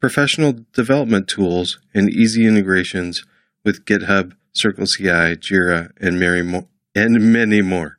professional 0.00 0.54
development 0.72 1.28
tools 1.28 1.78
and 1.94 2.10
easy 2.10 2.46
integrations 2.46 3.24
with 3.64 3.84
GitHub, 3.84 4.34
CircleCI, 4.54 5.36
Jira, 5.36 5.90
and 6.00 6.18
many 6.18 6.42
more. 6.42 6.66
And 6.94 7.32
many 7.32 7.62
more. 7.62 7.98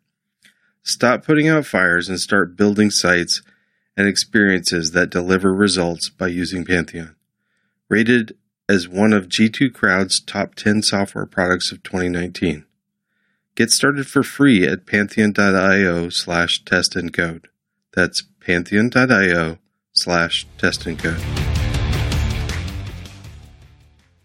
Stop 0.84 1.24
putting 1.26 1.48
out 1.48 1.66
fires 1.66 2.10
and 2.10 2.20
start 2.20 2.58
building 2.58 2.90
sites 2.90 3.42
and 3.96 4.08
experiences 4.08 4.92
that 4.92 5.10
deliver 5.10 5.54
results 5.54 6.10
by 6.10 6.28
using 6.28 6.66
Pantheon. 6.66 7.16
Rated 7.90 8.36
as 8.68 8.88
one 8.88 9.14
of 9.14 9.28
G2 9.28 9.74
Crowd's 9.74 10.20
top 10.20 10.56
10 10.56 10.84
software 10.84 11.26
products 11.26 11.72
of 11.72 11.84
2019. 11.84 12.66
Get 13.56 13.72
started 13.72 14.08
for 14.08 14.24
free 14.24 14.66
at 14.66 14.86
pantheon.io 14.86 16.10
slash 16.10 16.64
test 16.64 16.96
and 16.96 17.12
code. 17.12 17.50
That's 17.94 18.24
pantheon.io 18.40 19.58
slash 19.92 20.48
test 20.58 20.86
and 20.86 20.98
code. 20.98 21.49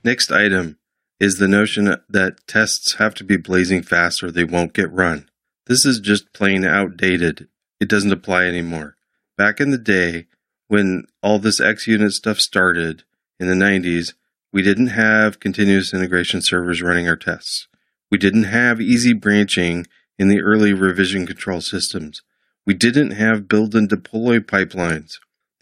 Next 0.04 0.30
item 0.30 0.78
is 1.18 1.38
the 1.38 1.49
notion 1.49 1.96
that 2.08 2.46
tests 2.46 2.96
have 2.96 3.14
to 3.14 3.25
be 3.25 3.38
blazing 3.38 3.82
fast 3.82 4.23
or 4.23 4.30
they 4.30 4.44
won't 4.44 4.75
get 4.75 4.92
run. 4.92 5.30
This 5.66 5.87
is 5.87 5.99
just 5.99 6.34
plain 6.34 6.64
outdated. 6.64 7.49
It 7.80 7.88
doesn't 7.88 8.12
apply 8.12 8.44
anymore. 8.44 8.96
Back 9.38 9.61
in 9.61 9.70
the 9.70 9.78
day, 9.78 10.26
when 10.68 11.06
all 11.23 11.38
this 11.38 11.61
XUnit 11.61 12.12
stuff 12.12 12.38
started 12.38 13.04
in 13.40 13.49
the 13.49 13.54
90s, 13.54 14.12
we 14.52 14.61
didn't 14.61 14.88
have 14.88 15.40
continuous 15.40 15.94
integration 15.94 16.42
servers 16.42 16.82
running 16.82 17.08
our 17.08 17.16
tests. 17.16 17.66
We 18.11 18.18
didn't 18.18 18.44
have 18.44 18.80
easy 18.80 19.14
branching 19.14 19.87
in 20.18 20.28
the 20.28 20.42
early 20.42 20.73
revision 20.73 21.26
control 21.26 21.61
systems. 21.61 22.23
We 22.66 22.75
didn't 22.75 23.12
have 23.12 23.49
build 23.49 23.75
and 23.75 23.88
deploy 23.88 24.38
pipelines. 24.38 25.14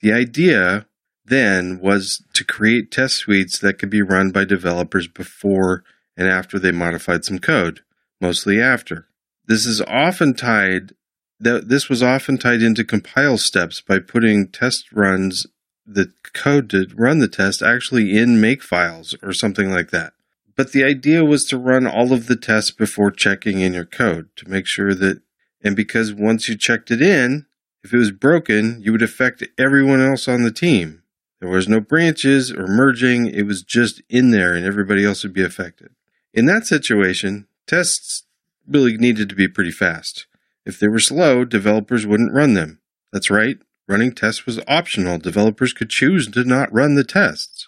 The 0.02 0.12
idea 0.12 0.86
then 1.32 1.80
was 1.80 2.22
to 2.34 2.44
create 2.44 2.90
test 2.90 3.16
suites 3.16 3.58
that 3.58 3.78
could 3.78 3.90
be 3.90 4.02
run 4.02 4.30
by 4.30 4.44
developers 4.44 5.08
before 5.08 5.82
and 6.16 6.28
after 6.28 6.58
they 6.58 6.72
modified 6.72 7.24
some 7.24 7.38
code, 7.38 7.80
mostly 8.20 8.60
after. 8.60 9.06
This 9.46 9.66
is 9.66 9.80
often 9.82 10.34
tied 10.34 10.92
this 11.40 11.88
was 11.88 12.04
often 12.04 12.38
tied 12.38 12.62
into 12.62 12.84
compile 12.84 13.36
steps 13.36 13.80
by 13.80 13.98
putting 13.98 14.46
test 14.46 14.92
runs 14.92 15.44
the 15.84 16.12
code 16.32 16.70
to 16.70 16.86
run 16.94 17.18
the 17.18 17.26
test 17.26 17.62
actually 17.62 18.16
in 18.16 18.40
make 18.40 18.62
files 18.62 19.16
or 19.22 19.32
something 19.32 19.70
like 19.70 19.90
that. 19.90 20.12
But 20.54 20.70
the 20.70 20.84
idea 20.84 21.24
was 21.24 21.44
to 21.46 21.58
run 21.58 21.86
all 21.86 22.12
of 22.12 22.26
the 22.26 22.36
tests 22.36 22.70
before 22.70 23.10
checking 23.10 23.60
in 23.60 23.74
your 23.74 23.84
code 23.84 24.28
to 24.36 24.48
make 24.48 24.66
sure 24.66 24.94
that, 24.94 25.22
and 25.62 25.74
because 25.74 26.12
once 26.12 26.48
you 26.48 26.56
checked 26.56 26.90
it 26.90 27.02
in, 27.02 27.46
if 27.82 27.92
it 27.92 27.96
was 27.96 28.12
broken, 28.12 28.80
you 28.80 28.92
would 28.92 29.02
affect 29.02 29.42
everyone 29.58 30.00
else 30.00 30.28
on 30.28 30.42
the 30.42 30.52
team. 30.52 31.01
There 31.42 31.50
was 31.50 31.68
no 31.68 31.80
branches 31.80 32.52
or 32.52 32.68
merging. 32.68 33.26
It 33.26 33.42
was 33.42 33.64
just 33.64 34.00
in 34.08 34.30
there 34.30 34.54
and 34.54 34.64
everybody 34.64 35.04
else 35.04 35.24
would 35.24 35.32
be 35.32 35.42
affected. 35.42 35.90
In 36.32 36.46
that 36.46 36.66
situation, 36.66 37.48
tests 37.66 38.22
really 38.64 38.96
needed 38.96 39.28
to 39.28 39.34
be 39.34 39.48
pretty 39.48 39.72
fast. 39.72 40.28
If 40.64 40.78
they 40.78 40.86
were 40.86 41.00
slow, 41.00 41.44
developers 41.44 42.06
wouldn't 42.06 42.32
run 42.32 42.54
them. 42.54 42.78
That's 43.12 43.28
right. 43.28 43.58
Running 43.88 44.12
tests 44.12 44.46
was 44.46 44.60
optional. 44.68 45.18
Developers 45.18 45.72
could 45.72 45.90
choose 45.90 46.28
to 46.28 46.44
not 46.44 46.72
run 46.72 46.94
the 46.94 47.02
tests. 47.02 47.66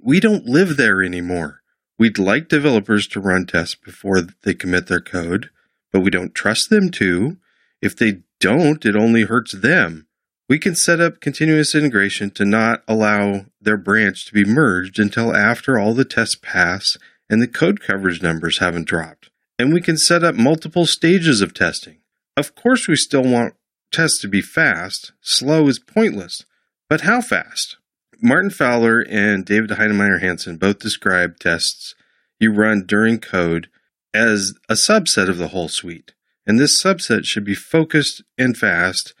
We 0.00 0.20
don't 0.20 0.46
live 0.46 0.76
there 0.76 1.02
anymore. 1.02 1.62
We'd 1.98 2.18
like 2.18 2.48
developers 2.48 3.08
to 3.08 3.20
run 3.20 3.46
tests 3.46 3.74
before 3.74 4.22
they 4.44 4.54
commit 4.54 4.86
their 4.86 5.00
code, 5.00 5.50
but 5.92 6.02
we 6.02 6.10
don't 6.10 6.32
trust 6.32 6.70
them 6.70 6.92
to. 6.92 7.38
If 7.82 7.96
they 7.96 8.20
don't, 8.38 8.86
it 8.86 8.94
only 8.94 9.22
hurts 9.22 9.50
them. 9.50 10.05
We 10.48 10.58
can 10.58 10.76
set 10.76 11.00
up 11.00 11.20
continuous 11.20 11.74
integration 11.74 12.30
to 12.32 12.44
not 12.44 12.82
allow 12.86 13.46
their 13.60 13.76
branch 13.76 14.26
to 14.26 14.32
be 14.32 14.44
merged 14.44 14.98
until 14.98 15.34
after 15.34 15.78
all 15.78 15.92
the 15.92 16.04
tests 16.04 16.36
pass 16.40 16.96
and 17.28 17.42
the 17.42 17.48
code 17.48 17.80
coverage 17.80 18.22
numbers 18.22 18.58
haven't 18.58 18.86
dropped. 18.86 19.30
And 19.58 19.72
we 19.72 19.80
can 19.80 19.96
set 19.96 20.22
up 20.22 20.36
multiple 20.36 20.86
stages 20.86 21.40
of 21.40 21.52
testing. 21.52 21.98
Of 22.36 22.54
course, 22.54 22.86
we 22.86 22.96
still 22.96 23.24
want 23.24 23.54
tests 23.90 24.20
to 24.20 24.28
be 24.28 24.42
fast. 24.42 25.12
Slow 25.20 25.66
is 25.66 25.78
pointless. 25.78 26.44
But 26.88 27.00
how 27.00 27.20
fast? 27.20 27.78
Martin 28.22 28.50
Fowler 28.50 29.04
and 29.08 29.44
David 29.44 29.70
Heinemeier 29.70 30.20
Hansson 30.20 30.58
both 30.58 30.78
describe 30.78 31.38
tests 31.38 31.94
you 32.38 32.52
run 32.52 32.84
during 32.86 33.18
code 33.18 33.68
as 34.14 34.54
a 34.68 34.74
subset 34.74 35.28
of 35.28 35.38
the 35.38 35.48
whole 35.48 35.68
suite. 35.68 36.14
And 36.46 36.60
this 36.60 36.80
subset 36.80 37.24
should 37.24 37.44
be 37.44 37.54
focused 37.54 38.22
and 38.38 38.56
fast, 38.56 39.14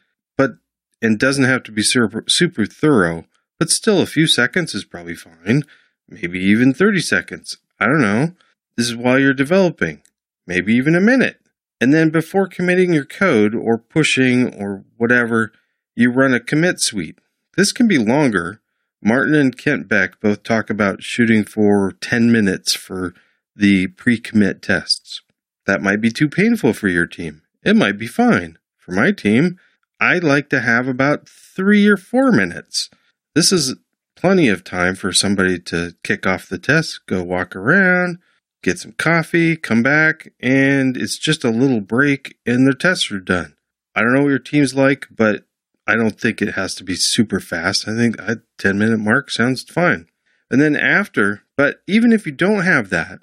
and 1.02 1.18
doesn't 1.18 1.44
have 1.44 1.62
to 1.64 1.72
be 1.72 1.82
super, 1.82 2.24
super 2.28 2.66
thorough, 2.66 3.26
but 3.58 3.70
still 3.70 4.00
a 4.00 4.06
few 4.06 4.26
seconds 4.26 4.74
is 4.74 4.84
probably 4.84 5.14
fine. 5.14 5.62
Maybe 6.08 6.38
even 6.40 6.72
30 6.72 7.00
seconds. 7.00 7.58
I 7.80 7.86
don't 7.86 8.00
know. 8.00 8.32
This 8.76 8.88
is 8.88 8.96
while 8.96 9.18
you're 9.18 9.34
developing. 9.34 10.02
Maybe 10.46 10.74
even 10.74 10.94
a 10.94 11.00
minute. 11.00 11.40
And 11.80 11.92
then 11.92 12.10
before 12.10 12.46
committing 12.46 12.92
your 12.92 13.04
code 13.04 13.54
or 13.54 13.76
pushing 13.76 14.54
or 14.54 14.84
whatever, 14.96 15.52
you 15.94 16.10
run 16.10 16.32
a 16.32 16.40
commit 16.40 16.80
suite. 16.80 17.18
This 17.56 17.72
can 17.72 17.88
be 17.88 17.98
longer, 17.98 18.60
Martin 19.02 19.34
and 19.34 19.56
Kent 19.56 19.88
Beck 19.88 20.20
both 20.20 20.42
talk 20.42 20.70
about 20.70 21.02
shooting 21.02 21.44
for 21.44 21.92
10 22.00 22.32
minutes 22.32 22.74
for 22.74 23.14
the 23.54 23.88
pre 23.88 24.18
commit 24.18 24.62
tests. 24.62 25.22
That 25.66 25.82
might 25.82 26.00
be 26.00 26.10
too 26.10 26.28
painful 26.28 26.72
for 26.72 26.88
your 26.88 27.06
team. 27.06 27.42
It 27.62 27.76
might 27.76 27.98
be 27.98 28.06
fine. 28.06 28.58
For 28.76 28.92
my 28.92 29.12
team, 29.12 29.58
I'd 30.00 30.24
like 30.24 30.50
to 30.50 30.60
have 30.60 30.88
about 30.88 31.28
three 31.28 31.86
or 31.86 31.96
four 31.96 32.30
minutes. 32.32 32.90
This 33.34 33.52
is 33.52 33.76
plenty 34.14 34.48
of 34.48 34.64
time 34.64 34.94
for 34.94 35.12
somebody 35.12 35.58
to 35.60 35.94
kick 36.02 36.26
off 36.26 36.48
the 36.48 36.58
test, 36.58 37.00
go 37.06 37.22
walk 37.22 37.54
around, 37.56 38.18
get 38.62 38.78
some 38.78 38.92
coffee, 38.92 39.56
come 39.56 39.82
back, 39.82 40.32
and 40.40 40.96
it's 40.96 41.18
just 41.18 41.44
a 41.44 41.50
little 41.50 41.80
break 41.80 42.36
and 42.44 42.66
their 42.66 42.74
tests 42.74 43.10
are 43.10 43.20
done. 43.20 43.54
I 43.94 44.02
don't 44.02 44.12
know 44.12 44.22
what 44.22 44.28
your 44.28 44.38
team's 44.38 44.74
like, 44.74 45.06
but 45.10 45.44
I 45.86 45.96
don't 45.96 46.20
think 46.20 46.42
it 46.42 46.54
has 46.54 46.74
to 46.76 46.84
be 46.84 46.96
super 46.96 47.40
fast. 47.40 47.86
I 47.88 47.96
think 47.96 48.18
a 48.18 48.42
10 48.58 48.78
minute 48.78 48.98
mark 48.98 49.30
sounds 49.30 49.62
fine. 49.62 50.06
And 50.50 50.60
then 50.60 50.76
after, 50.76 51.42
but 51.56 51.80
even 51.86 52.12
if 52.12 52.26
you 52.26 52.32
don't 52.32 52.64
have 52.64 52.90
that, 52.90 53.20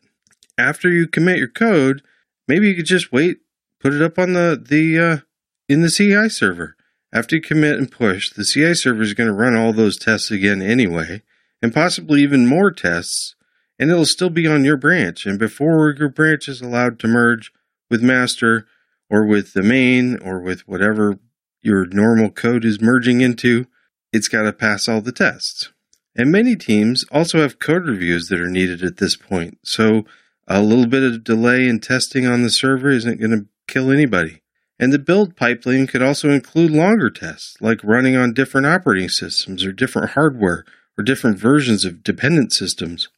after 0.58 0.89
you 0.89 1.08
commit 1.08 1.38
your 1.38 1.48
code, 1.48 2.01
maybe 2.48 2.70
you 2.70 2.75
could 2.75 2.86
just 2.86 3.12
wait, 3.12 3.39
put 3.80 3.94
it 3.94 4.01
up 4.01 4.18
on 4.18 4.34
the, 4.34 4.62
the, 4.62 5.00
uh, 5.00 5.18
in 5.67 5.82
the 5.82 5.89
CI 5.89 6.29
server. 6.29 6.75
After 7.12 7.36
you 7.36 7.41
commit 7.41 7.77
and 7.77 7.91
push, 7.91 8.32
the 8.32 8.43
CI 8.43 8.74
server 8.74 9.03
is 9.03 9.13
going 9.13 9.27
to 9.27 9.34
run 9.34 9.55
all 9.55 9.72
those 9.72 9.98
tests 9.98 10.32
again 10.32 10.62
anyway, 10.62 11.22
and 11.62 11.74
possibly 11.74 12.22
even 12.22 12.48
more 12.48 12.72
tests, 12.72 13.36
and 13.77 13.91
it'll 13.91 14.05
still 14.05 14.29
be 14.29 14.48
on 14.48 14.65
your 14.65 14.77
branch. 14.77 15.25
And 15.25 15.38
before 15.38 15.96
your 15.98 16.10
branch 16.10 16.48
is 16.48 16.62
allowed 16.62 17.00
to 17.00 17.08
merge 17.08 17.51
with 17.89 18.01
master 18.01 18.65
or 19.09 19.25
with 19.25 19.53
the 19.53 19.64
main 19.64 20.18
or 20.20 20.40
with 20.40 20.68
whatever 20.68 21.20
your 21.61 21.85
normal 21.85 22.29
code 22.29 22.66
is 22.66 22.81
merging 22.81 23.22
into, 23.22 23.68
it's 24.11 24.27
got 24.27 24.44
to 24.44 24.53
pass 24.53 24.88
all 24.88 25.01
the 25.01 25.11
tests. 25.11 25.72
And 26.16 26.31
many 26.31 26.55
teams 26.55 27.05
also 27.11 27.40
have 27.42 27.59
code 27.59 27.88
reviews 27.88 28.27
that 28.27 28.40
are 28.40 28.50
needed 28.50 28.83
at 28.83 28.98
this 28.98 29.16
point. 29.16 29.57
So 29.64 30.05
a 30.48 30.61
little 30.61 30.85
bit 30.85 31.03
of 31.03 31.24
delay 31.24 31.68
in 31.68 31.79
testing 31.79 32.27
on 32.27 32.44
the 32.44 32.50
server 32.50 32.90
isn't 32.90 33.20
going 33.20 33.31
to 33.31 33.48
kill 33.68 33.92
anybody. 33.92 34.43
And 34.79 34.92
the 34.92 35.00
build 35.00 35.36
pipeline 35.36 35.88
could 35.88 36.01
also 36.01 36.29
include 36.29 36.72
longer 36.72 37.09
tests, 37.09 37.55
like 37.62 37.83
running 37.83 38.16
on 38.16 38.33
different 38.33 38.68
operating 38.68 39.09
systems 39.09 39.64
or 39.64 39.72
different 39.72 40.12
hardware 40.12 40.66
or 40.98 41.03
different 41.03 41.38
versions 41.38 41.86
of 41.86 42.03
dependent 42.03 42.53
systems. 42.53 43.09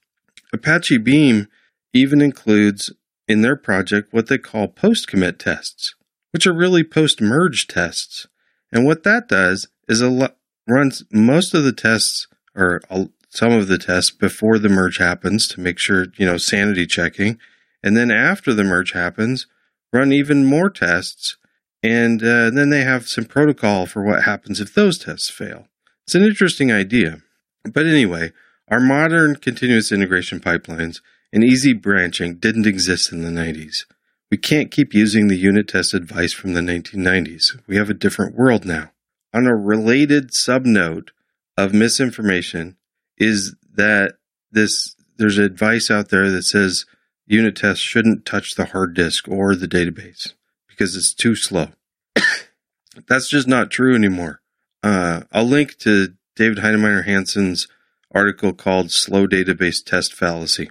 Apache 0.54 1.00
Beam 1.00 1.48
even 1.94 2.22
includes 2.22 2.91
in 3.28 3.41
their 3.41 3.56
project 3.56 4.13
what 4.13 4.28
they 4.28 4.38
call 4.38 4.68
post 4.68 5.08
commit 5.08 5.39
tests, 5.39 5.96
which 6.32 6.46
are 6.46 6.54
really 6.54 6.84
post 6.84 7.22
merge 7.22 7.68
tests. 7.68 8.28
And 8.72 8.86
what 8.86 9.04
that 9.04 9.28
does 9.28 9.68
is 9.88 10.02
it 10.02 10.32
runs 10.68 11.04
most 11.12 11.54
of 11.54 11.63
the 11.63 11.72
tests 11.72 12.28
or 12.56 12.82
some 13.30 13.52
of 13.52 13.68
the 13.68 13.78
tests 13.78 14.12
before 14.12 14.60
the 14.60 14.70
merge 14.70 14.98
happens 14.98 15.48
to 15.48 15.60
make 15.60 15.80
sure, 15.80 16.08
you 16.18 16.26
know, 16.26 16.38
sanity 16.38 16.86
checking. 16.86 17.39
And 17.84 17.96
then 17.96 18.12
after 18.12 18.54
the 18.54 18.63
merge 18.63 18.94
happens, 18.94 19.48
run 19.91 20.12
even 20.12 20.46
more 20.46 20.70
tests. 20.70 21.38
And 21.86 22.24
uh, 22.24 22.50
then 22.50 22.71
they 22.71 22.82
have 22.82 23.08
some 23.08 23.26
protocol 23.26 23.86
for 23.86 24.04
what 24.04 24.24
happens 24.24 24.60
if 24.60 24.74
those 24.74 24.98
tests 24.98 25.30
fail. 25.30 25.67
It's 26.04 26.15
an 26.15 26.24
interesting 26.24 26.71
idea. 26.71 27.21
But 27.63 27.86
anyway, 27.86 28.32
our 28.67 28.80
modern 28.80 29.36
continuous 29.36 29.91
integration 29.91 30.39
pipelines 30.39 31.02
and 31.32 31.43
easy 31.43 31.74
branching 31.74 32.38
didn't 32.38 32.65
exist 32.65 33.12
in 33.12 33.21
the 33.21 33.30
90s. 33.30 33.86
We 34.32 34.38
can't 34.38 34.71
keep 34.71 34.95
using 34.95 35.28
the 35.28 35.38
unit 35.38 35.67
test 35.67 35.93
advice 35.93 36.34
from 36.34 36.54
the 36.54 36.62
1990s. 36.62 37.62
We 37.67 37.76
have 37.78 37.91
a 37.91 37.93
different 37.93 38.36
world 38.36 38.65
now. 38.65 38.89
On 39.32 39.45
a 39.45 39.56
related 39.56 40.32
subnote 40.32 41.10
of 41.56 41.71
misinformation 41.71 42.78
is 43.19 43.56
that 43.76 44.15
this 44.52 44.95
there's 45.17 45.38
advice 45.38 45.91
out 45.91 46.10
there 46.10 46.32
that 46.32 46.43
says 46.43 46.86
unit 47.28 47.56
tests 47.56 47.84
shouldn't 47.84 48.26
touch 48.26 48.56
the 48.56 48.65
hard 48.65 48.95
disk 48.95 49.28
or 49.28 49.56
the 49.56 49.67
database 49.67 50.34
because 50.76 50.96
it's 50.96 51.14
too 51.14 51.36
slow. 51.36 51.70
That's 53.08 53.30
just 53.30 53.48
not 53.48 53.72
true 53.72 53.96
anymore. 53.96 54.42
Uh, 54.84 55.22
I'll 55.32 55.46
link 55.46 55.78
to 55.80 56.14
David 56.36 56.60
Heinemeier 56.60 57.06
Hansson's 57.06 57.68
article 58.14 58.54
called 58.54 58.92
Slow 58.92 59.28
Database 59.28 59.84
Test 59.84 60.14
Fallacy. 60.14 60.70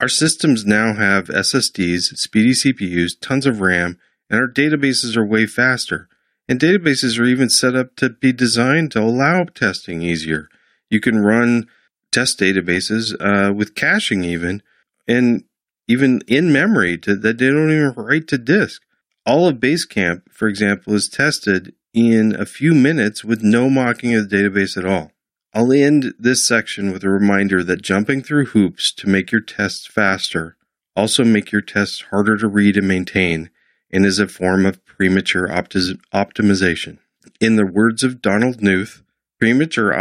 Our 0.00 0.08
systems 0.08 0.66
now 0.66 0.94
have 0.94 1.28
SSDs, 1.28 2.16
speedy 2.16 2.52
CPUs, 2.52 3.12
tons 3.20 3.46
of 3.46 3.60
RAM, 3.60 3.98
and 4.28 4.40
our 4.40 4.48
databases 4.48 5.16
are 5.16 5.24
way 5.24 5.46
faster. 5.46 6.08
And 6.48 6.60
databases 6.60 7.18
are 7.18 7.24
even 7.24 7.48
set 7.48 7.74
up 7.74 7.96
to 7.96 8.10
be 8.10 8.32
designed 8.32 8.92
to 8.92 9.00
allow 9.00 9.44
testing 9.44 10.02
easier. 10.02 10.48
You 10.90 11.00
can 11.00 11.18
run 11.18 11.66
test 12.12 12.38
databases 12.38 13.14
uh, 13.20 13.52
with 13.52 13.74
caching, 13.74 14.22
even, 14.22 14.62
and 15.08 15.44
even 15.88 16.20
in 16.26 16.52
memory 16.52 16.98
to, 16.98 17.16
that 17.16 17.38
they 17.38 17.46
don't 17.46 17.70
even 17.70 17.94
write 17.96 18.28
to 18.28 18.38
disk. 18.38 18.82
All 19.26 19.48
of 19.48 19.56
Basecamp, 19.56 20.22
for 20.30 20.46
example, 20.46 20.94
is 20.94 21.08
tested 21.08 21.74
in 21.92 22.36
a 22.36 22.46
few 22.46 22.72
minutes 22.74 23.24
with 23.24 23.42
no 23.42 23.68
mocking 23.68 24.14
of 24.14 24.30
the 24.30 24.36
database 24.36 24.76
at 24.76 24.84
all. 24.84 25.10
I'll 25.52 25.72
end 25.72 26.14
this 26.16 26.46
section 26.46 26.92
with 26.92 27.02
a 27.02 27.10
reminder 27.10 27.64
that 27.64 27.82
jumping 27.82 28.22
through 28.22 28.46
hoops 28.46 28.94
to 28.94 29.08
make 29.08 29.32
your 29.32 29.40
tests 29.40 29.86
faster 29.86 30.56
also 30.94 31.24
make 31.24 31.50
your 31.50 31.60
tests 31.60 32.02
harder 32.10 32.36
to 32.36 32.46
read 32.46 32.76
and 32.76 32.86
maintain 32.86 33.50
and 33.90 34.06
is 34.06 34.18
a 34.18 34.28
form 34.28 34.64
of 34.64 34.84
premature 34.84 35.48
opti- 35.48 35.98
optimization. 36.14 36.98
In 37.40 37.56
the 37.56 37.66
words 37.66 38.04
of 38.04 38.22
Donald 38.22 38.58
Knuth, 38.58 39.02
premature 39.40 39.92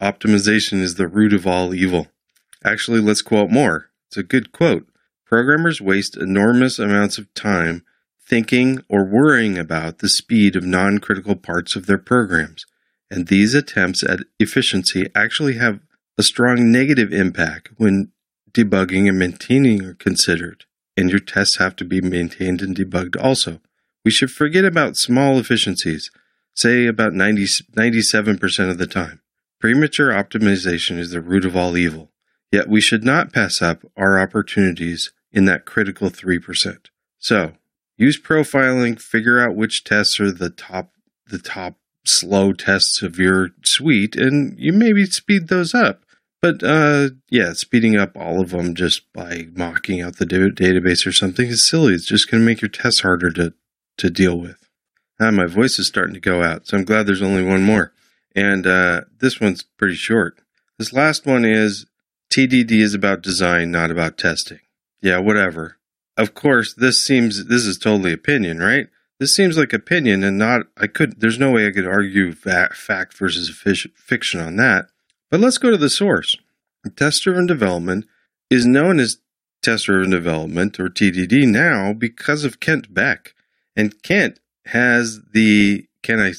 optimization 0.00 0.80
is 0.80 0.94
the 0.94 1.08
root 1.08 1.32
of 1.32 1.46
all 1.46 1.74
evil. 1.74 2.08
Actually, 2.64 3.00
let's 3.00 3.22
quote 3.22 3.50
more. 3.50 3.90
It's 4.08 4.16
a 4.16 4.22
good 4.22 4.52
quote. 4.52 4.86
Programmers 5.26 5.80
waste 5.80 6.16
enormous 6.16 6.78
amounts 6.78 7.18
of 7.18 7.32
time 7.34 7.84
thinking 8.30 8.82
or 8.88 9.04
worrying 9.04 9.58
about 9.58 9.98
the 9.98 10.08
speed 10.08 10.56
of 10.56 10.64
non 10.64 10.98
critical 10.98 11.36
parts 11.36 11.76
of 11.76 11.86
their 11.86 11.98
programs 11.98 12.64
and 13.10 13.26
these 13.26 13.54
attempts 13.54 14.04
at 14.04 14.20
efficiency 14.38 15.08
actually 15.14 15.56
have 15.56 15.80
a 16.16 16.22
strong 16.22 16.70
negative 16.70 17.12
impact 17.12 17.70
when 17.76 18.12
debugging 18.52 19.08
and 19.08 19.18
maintaining 19.18 19.84
are 19.84 19.94
considered, 19.94 20.64
and 20.96 21.10
your 21.10 21.18
tests 21.18 21.56
have 21.56 21.74
to 21.76 21.84
be 21.84 22.00
maintained 22.00 22.62
and 22.62 22.76
debugged 22.76 23.20
also. 23.20 23.60
We 24.04 24.10
should 24.10 24.30
forget 24.30 24.64
about 24.64 24.96
small 24.96 25.38
efficiencies, 25.38 26.10
say 26.54 26.86
about 26.86 27.14
90, 27.14 27.46
97% 27.74 28.70
of 28.70 28.78
the 28.78 28.86
time. 28.86 29.20
Premature 29.60 30.10
optimization 30.10 30.98
is 30.98 31.10
the 31.10 31.20
root 31.20 31.44
of 31.44 31.56
all 31.56 31.76
evil, 31.76 32.10
yet 32.52 32.68
we 32.68 32.80
should 32.80 33.04
not 33.04 33.32
pass 33.32 33.60
up 33.60 33.84
our 33.96 34.20
opportunities 34.20 35.12
in 35.32 35.44
that 35.46 35.64
critical 35.64 36.10
3%. 36.10 36.86
So, 37.18 37.52
use 38.00 38.20
profiling, 38.20 39.00
figure 39.00 39.38
out 39.38 39.54
which 39.54 39.84
tests 39.84 40.18
are 40.18 40.32
the 40.32 40.50
top 40.50 40.92
the 41.28 41.38
top 41.38 41.76
slow 42.04 42.52
tests 42.52 43.02
of 43.02 43.18
your 43.18 43.50
suite 43.62 44.16
and 44.16 44.58
you 44.58 44.72
maybe 44.72 45.04
speed 45.04 45.48
those 45.48 45.74
up. 45.74 46.02
But 46.42 46.62
uh, 46.62 47.10
yeah, 47.28 47.52
speeding 47.52 47.96
up 47.96 48.16
all 48.16 48.40
of 48.40 48.50
them 48.50 48.74
just 48.74 49.12
by 49.12 49.46
mocking 49.54 50.00
out 50.00 50.16
the 50.16 50.24
database 50.24 51.06
or 51.06 51.12
something 51.12 51.46
is 51.46 51.68
silly. 51.68 51.92
It's 51.92 52.06
just 52.06 52.30
going 52.30 52.40
to 52.40 52.46
make 52.46 52.62
your 52.62 52.70
tests 52.70 53.00
harder 53.00 53.30
to, 53.32 53.52
to 53.98 54.10
deal 54.10 54.40
with. 54.40 54.56
Ah, 55.20 55.30
my 55.30 55.44
voice 55.44 55.78
is 55.78 55.86
starting 55.86 56.14
to 56.14 56.20
go 56.20 56.42
out, 56.42 56.66
so 56.66 56.78
I'm 56.78 56.86
glad 56.86 57.06
there's 57.06 57.20
only 57.20 57.44
one 57.44 57.62
more. 57.62 57.92
And 58.34 58.66
uh, 58.66 59.02
this 59.18 59.38
one's 59.38 59.62
pretty 59.62 59.96
short. 59.96 60.40
This 60.78 60.94
last 60.94 61.26
one 61.26 61.44
is 61.44 61.84
TDD 62.32 62.72
is 62.72 62.94
about 62.94 63.22
design, 63.22 63.70
not 63.70 63.90
about 63.90 64.16
testing. 64.16 64.60
Yeah, 65.02 65.18
whatever. 65.18 65.76
Of 66.20 66.34
course, 66.34 66.74
this 66.74 67.02
seems 67.02 67.46
this 67.46 67.64
is 67.64 67.78
totally 67.78 68.12
opinion, 68.12 68.58
right? 68.58 68.88
This 69.18 69.34
seems 69.34 69.56
like 69.56 69.72
opinion 69.72 70.22
and 70.22 70.36
not 70.36 70.66
I 70.76 70.86
could 70.86 71.20
there's 71.20 71.38
no 71.38 71.50
way 71.50 71.66
I 71.66 71.70
could 71.70 71.86
argue 71.86 72.32
fact 72.32 73.16
versus 73.16 73.48
fiction 73.96 74.40
on 74.40 74.56
that. 74.56 74.86
But 75.30 75.40
let's 75.40 75.56
go 75.56 75.70
to 75.70 75.78
the 75.78 75.88
source. 75.88 76.36
Test 76.94 77.24
driven 77.24 77.46
development 77.46 78.04
is 78.50 78.66
known 78.66 79.00
as 79.00 79.16
test 79.62 79.86
driven 79.86 80.10
development 80.10 80.78
or 80.78 80.90
TDD 80.90 81.46
now 81.46 81.94
because 81.94 82.44
of 82.44 82.60
Kent 82.60 82.92
Beck. 82.92 83.34
And 83.74 84.02
Kent 84.02 84.40
has 84.66 85.20
the 85.32 85.86
can 86.02 86.20
I 86.20 86.34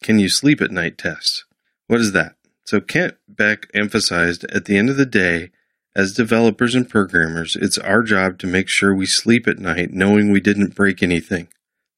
can 0.00 0.20
you 0.20 0.28
sleep 0.28 0.60
at 0.60 0.70
night 0.70 0.96
test. 0.96 1.44
What 1.88 2.00
is 2.00 2.12
that? 2.12 2.36
So 2.64 2.80
Kent 2.80 3.14
Beck 3.28 3.66
emphasized 3.74 4.44
at 4.44 4.66
the 4.66 4.76
end 4.76 4.90
of 4.90 4.96
the 4.96 5.06
day 5.06 5.50
as 5.96 6.12
developers 6.12 6.74
and 6.74 6.88
programmers, 6.88 7.56
it's 7.56 7.78
our 7.78 8.02
job 8.02 8.38
to 8.38 8.46
make 8.46 8.68
sure 8.68 8.94
we 8.94 9.06
sleep 9.06 9.46
at 9.46 9.58
night 9.58 9.92
knowing 9.92 10.30
we 10.30 10.40
didn't 10.40 10.74
break 10.74 11.02
anything. 11.02 11.48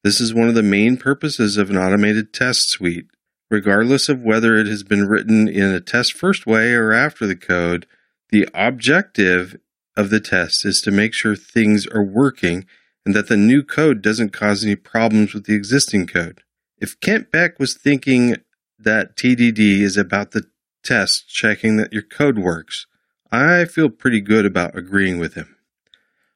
This 0.03 0.21
is 0.21 0.33
one 0.33 0.47
of 0.47 0.55
the 0.55 0.63
main 0.63 0.97
purposes 0.97 1.57
of 1.57 1.69
an 1.69 1.77
automated 1.77 2.33
test 2.33 2.69
suite. 2.69 3.07
Regardless 3.49 4.09
of 4.09 4.21
whether 4.21 4.57
it 4.57 4.67
has 4.67 4.83
been 4.83 5.07
written 5.07 5.47
in 5.47 5.63
a 5.63 5.79
test 5.79 6.13
first 6.13 6.45
way 6.45 6.73
or 6.73 6.91
after 6.91 7.25
the 7.25 7.35
code, 7.35 7.87
the 8.29 8.47
objective 8.53 9.57
of 9.95 10.09
the 10.09 10.19
test 10.19 10.65
is 10.65 10.81
to 10.81 10.91
make 10.91 11.13
sure 11.13 11.35
things 11.35 11.87
are 11.87 12.03
working 12.03 12.65
and 13.05 13.15
that 13.15 13.29
the 13.29 13.37
new 13.37 13.63
code 13.63 14.01
doesn't 14.01 14.33
cause 14.33 14.63
any 14.63 14.75
problems 14.75 15.33
with 15.33 15.45
the 15.45 15.55
existing 15.55 16.05
code. 16.05 16.43
If 16.77 16.99
Kent 16.99 17.31
Beck 17.31 17.57
was 17.57 17.73
thinking 17.73 18.35
that 18.77 19.15
TDD 19.15 19.79
is 19.79 19.97
about 19.97 20.31
the 20.31 20.43
test 20.83 21.27
checking 21.29 21.77
that 21.77 21.93
your 21.93 22.03
code 22.03 22.37
works, 22.37 22.85
I 23.31 23.65
feel 23.65 23.89
pretty 23.89 24.21
good 24.21 24.45
about 24.45 24.77
agreeing 24.77 25.19
with 25.19 25.33
him. 25.33 25.57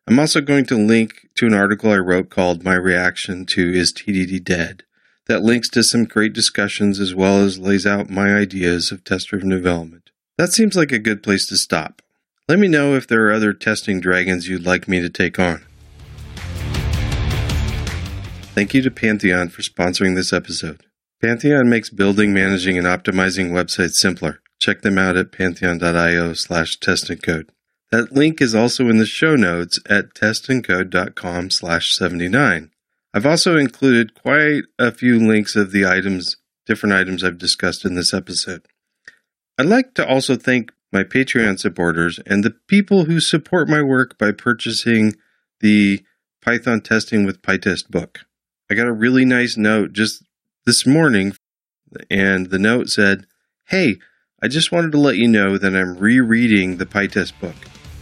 I'm 0.08 0.19
also 0.19 0.41
going 0.41 0.65
to 0.65 0.75
link 0.75 1.27
to 1.36 1.45
an 1.45 1.54
article 1.54 1.91
I 1.91 1.97
wrote 1.97 2.30
called 2.30 2.63
My 2.63 2.73
Reaction 2.73 3.45
to 3.47 3.71
Is 3.73 3.93
TDD 3.93 4.43
Dead 4.43 4.84
that 5.27 5.41
links 5.41 5.69
to 5.69 5.84
some 5.84 6.04
great 6.04 6.34
discussions 6.34 6.99
as 6.99 7.15
well 7.15 7.38
as 7.38 7.60
lays 7.60 7.86
out 7.86 8.10
my 8.10 8.36
ideas 8.36 8.91
of 8.91 9.04
test 9.04 9.30
driven 9.30 9.49
development. 9.49 10.10
That 10.38 10.51
seems 10.51 10.75
like 10.75 10.91
a 10.91 10.99
good 10.99 11.23
place 11.23 11.47
to 11.47 11.56
stop. 11.56 12.01
Let 12.49 12.60
me 12.60 12.67
know 12.67 12.95
if 12.95 13.08
there 13.08 13.25
are 13.27 13.32
other 13.32 13.54
testing 13.54 14.01
dragons 14.01 14.49
you'd 14.49 14.65
like 14.65 14.88
me 14.88 14.99
to 14.99 15.10
take 15.10 15.39
on. 15.39 15.63
Thank 18.54 18.73
you 18.73 18.82
to 18.82 18.91
Pantheon 18.91 19.47
for 19.47 19.62
sponsoring 19.62 20.15
this 20.15 20.34
episode. 20.34 20.84
Pantheon 21.21 21.69
makes 21.69 21.89
building, 21.89 22.34
managing, 22.34 22.77
and 22.77 22.86
optimizing 22.86 23.51
websites 23.51 23.93
simpler. 23.93 24.40
Check 24.62 24.84
them 24.84 25.00
out 25.00 25.17
at 25.17 25.32
pantheon.io 25.32 26.34
slash 26.34 26.78
testandcode. 26.78 27.50
That 27.89 28.13
link 28.13 28.39
is 28.39 28.54
also 28.54 28.89
in 28.89 29.00
the 29.00 29.08
show 29.08 29.36
notes 29.36 29.80
at 29.89 30.13
testandcode.com 30.13 31.50
slash 31.50 31.95
79. 31.95 32.69
I've 33.12 33.26
also 33.26 33.58
included 33.58 34.13
quite 34.13 34.63
a 34.78 34.91
few 34.91 35.17
links 35.17 35.56
of 35.56 35.71
the 35.71 35.86
items, 35.86 36.38
different 36.67 36.93
items 36.93 37.24
I've 37.24 37.39
discussed 37.39 37.84
in 37.86 37.95
this 37.95 38.13
episode. 38.13 38.62
I'd 39.58 39.65
like 39.65 39.95
to 39.95 40.08
also 40.08 40.36
thank 40.36 40.71
my 40.93 41.04
Patreon 41.04 41.60
supporters 41.60 42.19
and 42.28 42.43
the 42.43 42.56
people 42.67 43.06
who 43.06 43.19
support 43.19 43.67
my 43.67 43.82
work 43.82 44.17
by 44.19 44.32
purchasing 44.32 45.15
the 45.60 46.06
Python 46.41 46.82
Testing 46.82 47.26
with 47.26 47.41
PyTest 47.41 47.89
book. 47.89 48.19
I 48.69 48.76
got 48.76 48.88
a 48.88 48.93
really 48.93 49.26
nice 49.26 49.58
note 49.58 49.93
just 49.93 50.24
this 50.67 50.86
morning, 50.86 51.34
and 52.12 52.52
the 52.52 52.60
note 52.60 52.89
said, 52.89 53.26
Hey, 53.65 53.97
I 54.43 54.47
just 54.47 54.71
wanted 54.71 54.91
to 54.93 54.97
let 54.97 55.17
you 55.17 55.27
know 55.27 55.60
that 55.60 55.75
I'm 55.75 55.95
rereading 55.99 56.77
the 56.77 56.86
PyTest 56.88 57.39
book. 57.39 57.54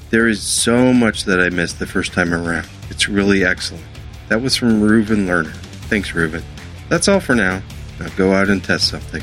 There 0.09 0.25
is 0.25 0.41
so 0.41 0.93
much 0.93 1.25
that 1.25 1.41
I 1.41 1.49
missed 1.49 1.79
the 1.79 1.85
first 1.85 2.13
time 2.13 2.33
around. 2.33 2.65
It's 2.89 3.09
really 3.09 3.43
excellent. 3.43 3.83
That 4.29 4.41
was 4.41 4.55
from 4.55 4.81
Reuven 4.81 5.25
Lerner. 5.25 5.53
Thanks, 5.89 6.11
Reuven. 6.11 6.41
That's 6.87 7.09
all 7.09 7.19
for 7.19 7.35
now. 7.35 7.61
Now 7.99 8.07
go 8.15 8.31
out 8.31 8.47
and 8.47 8.63
test 8.63 8.87
something. 8.87 9.21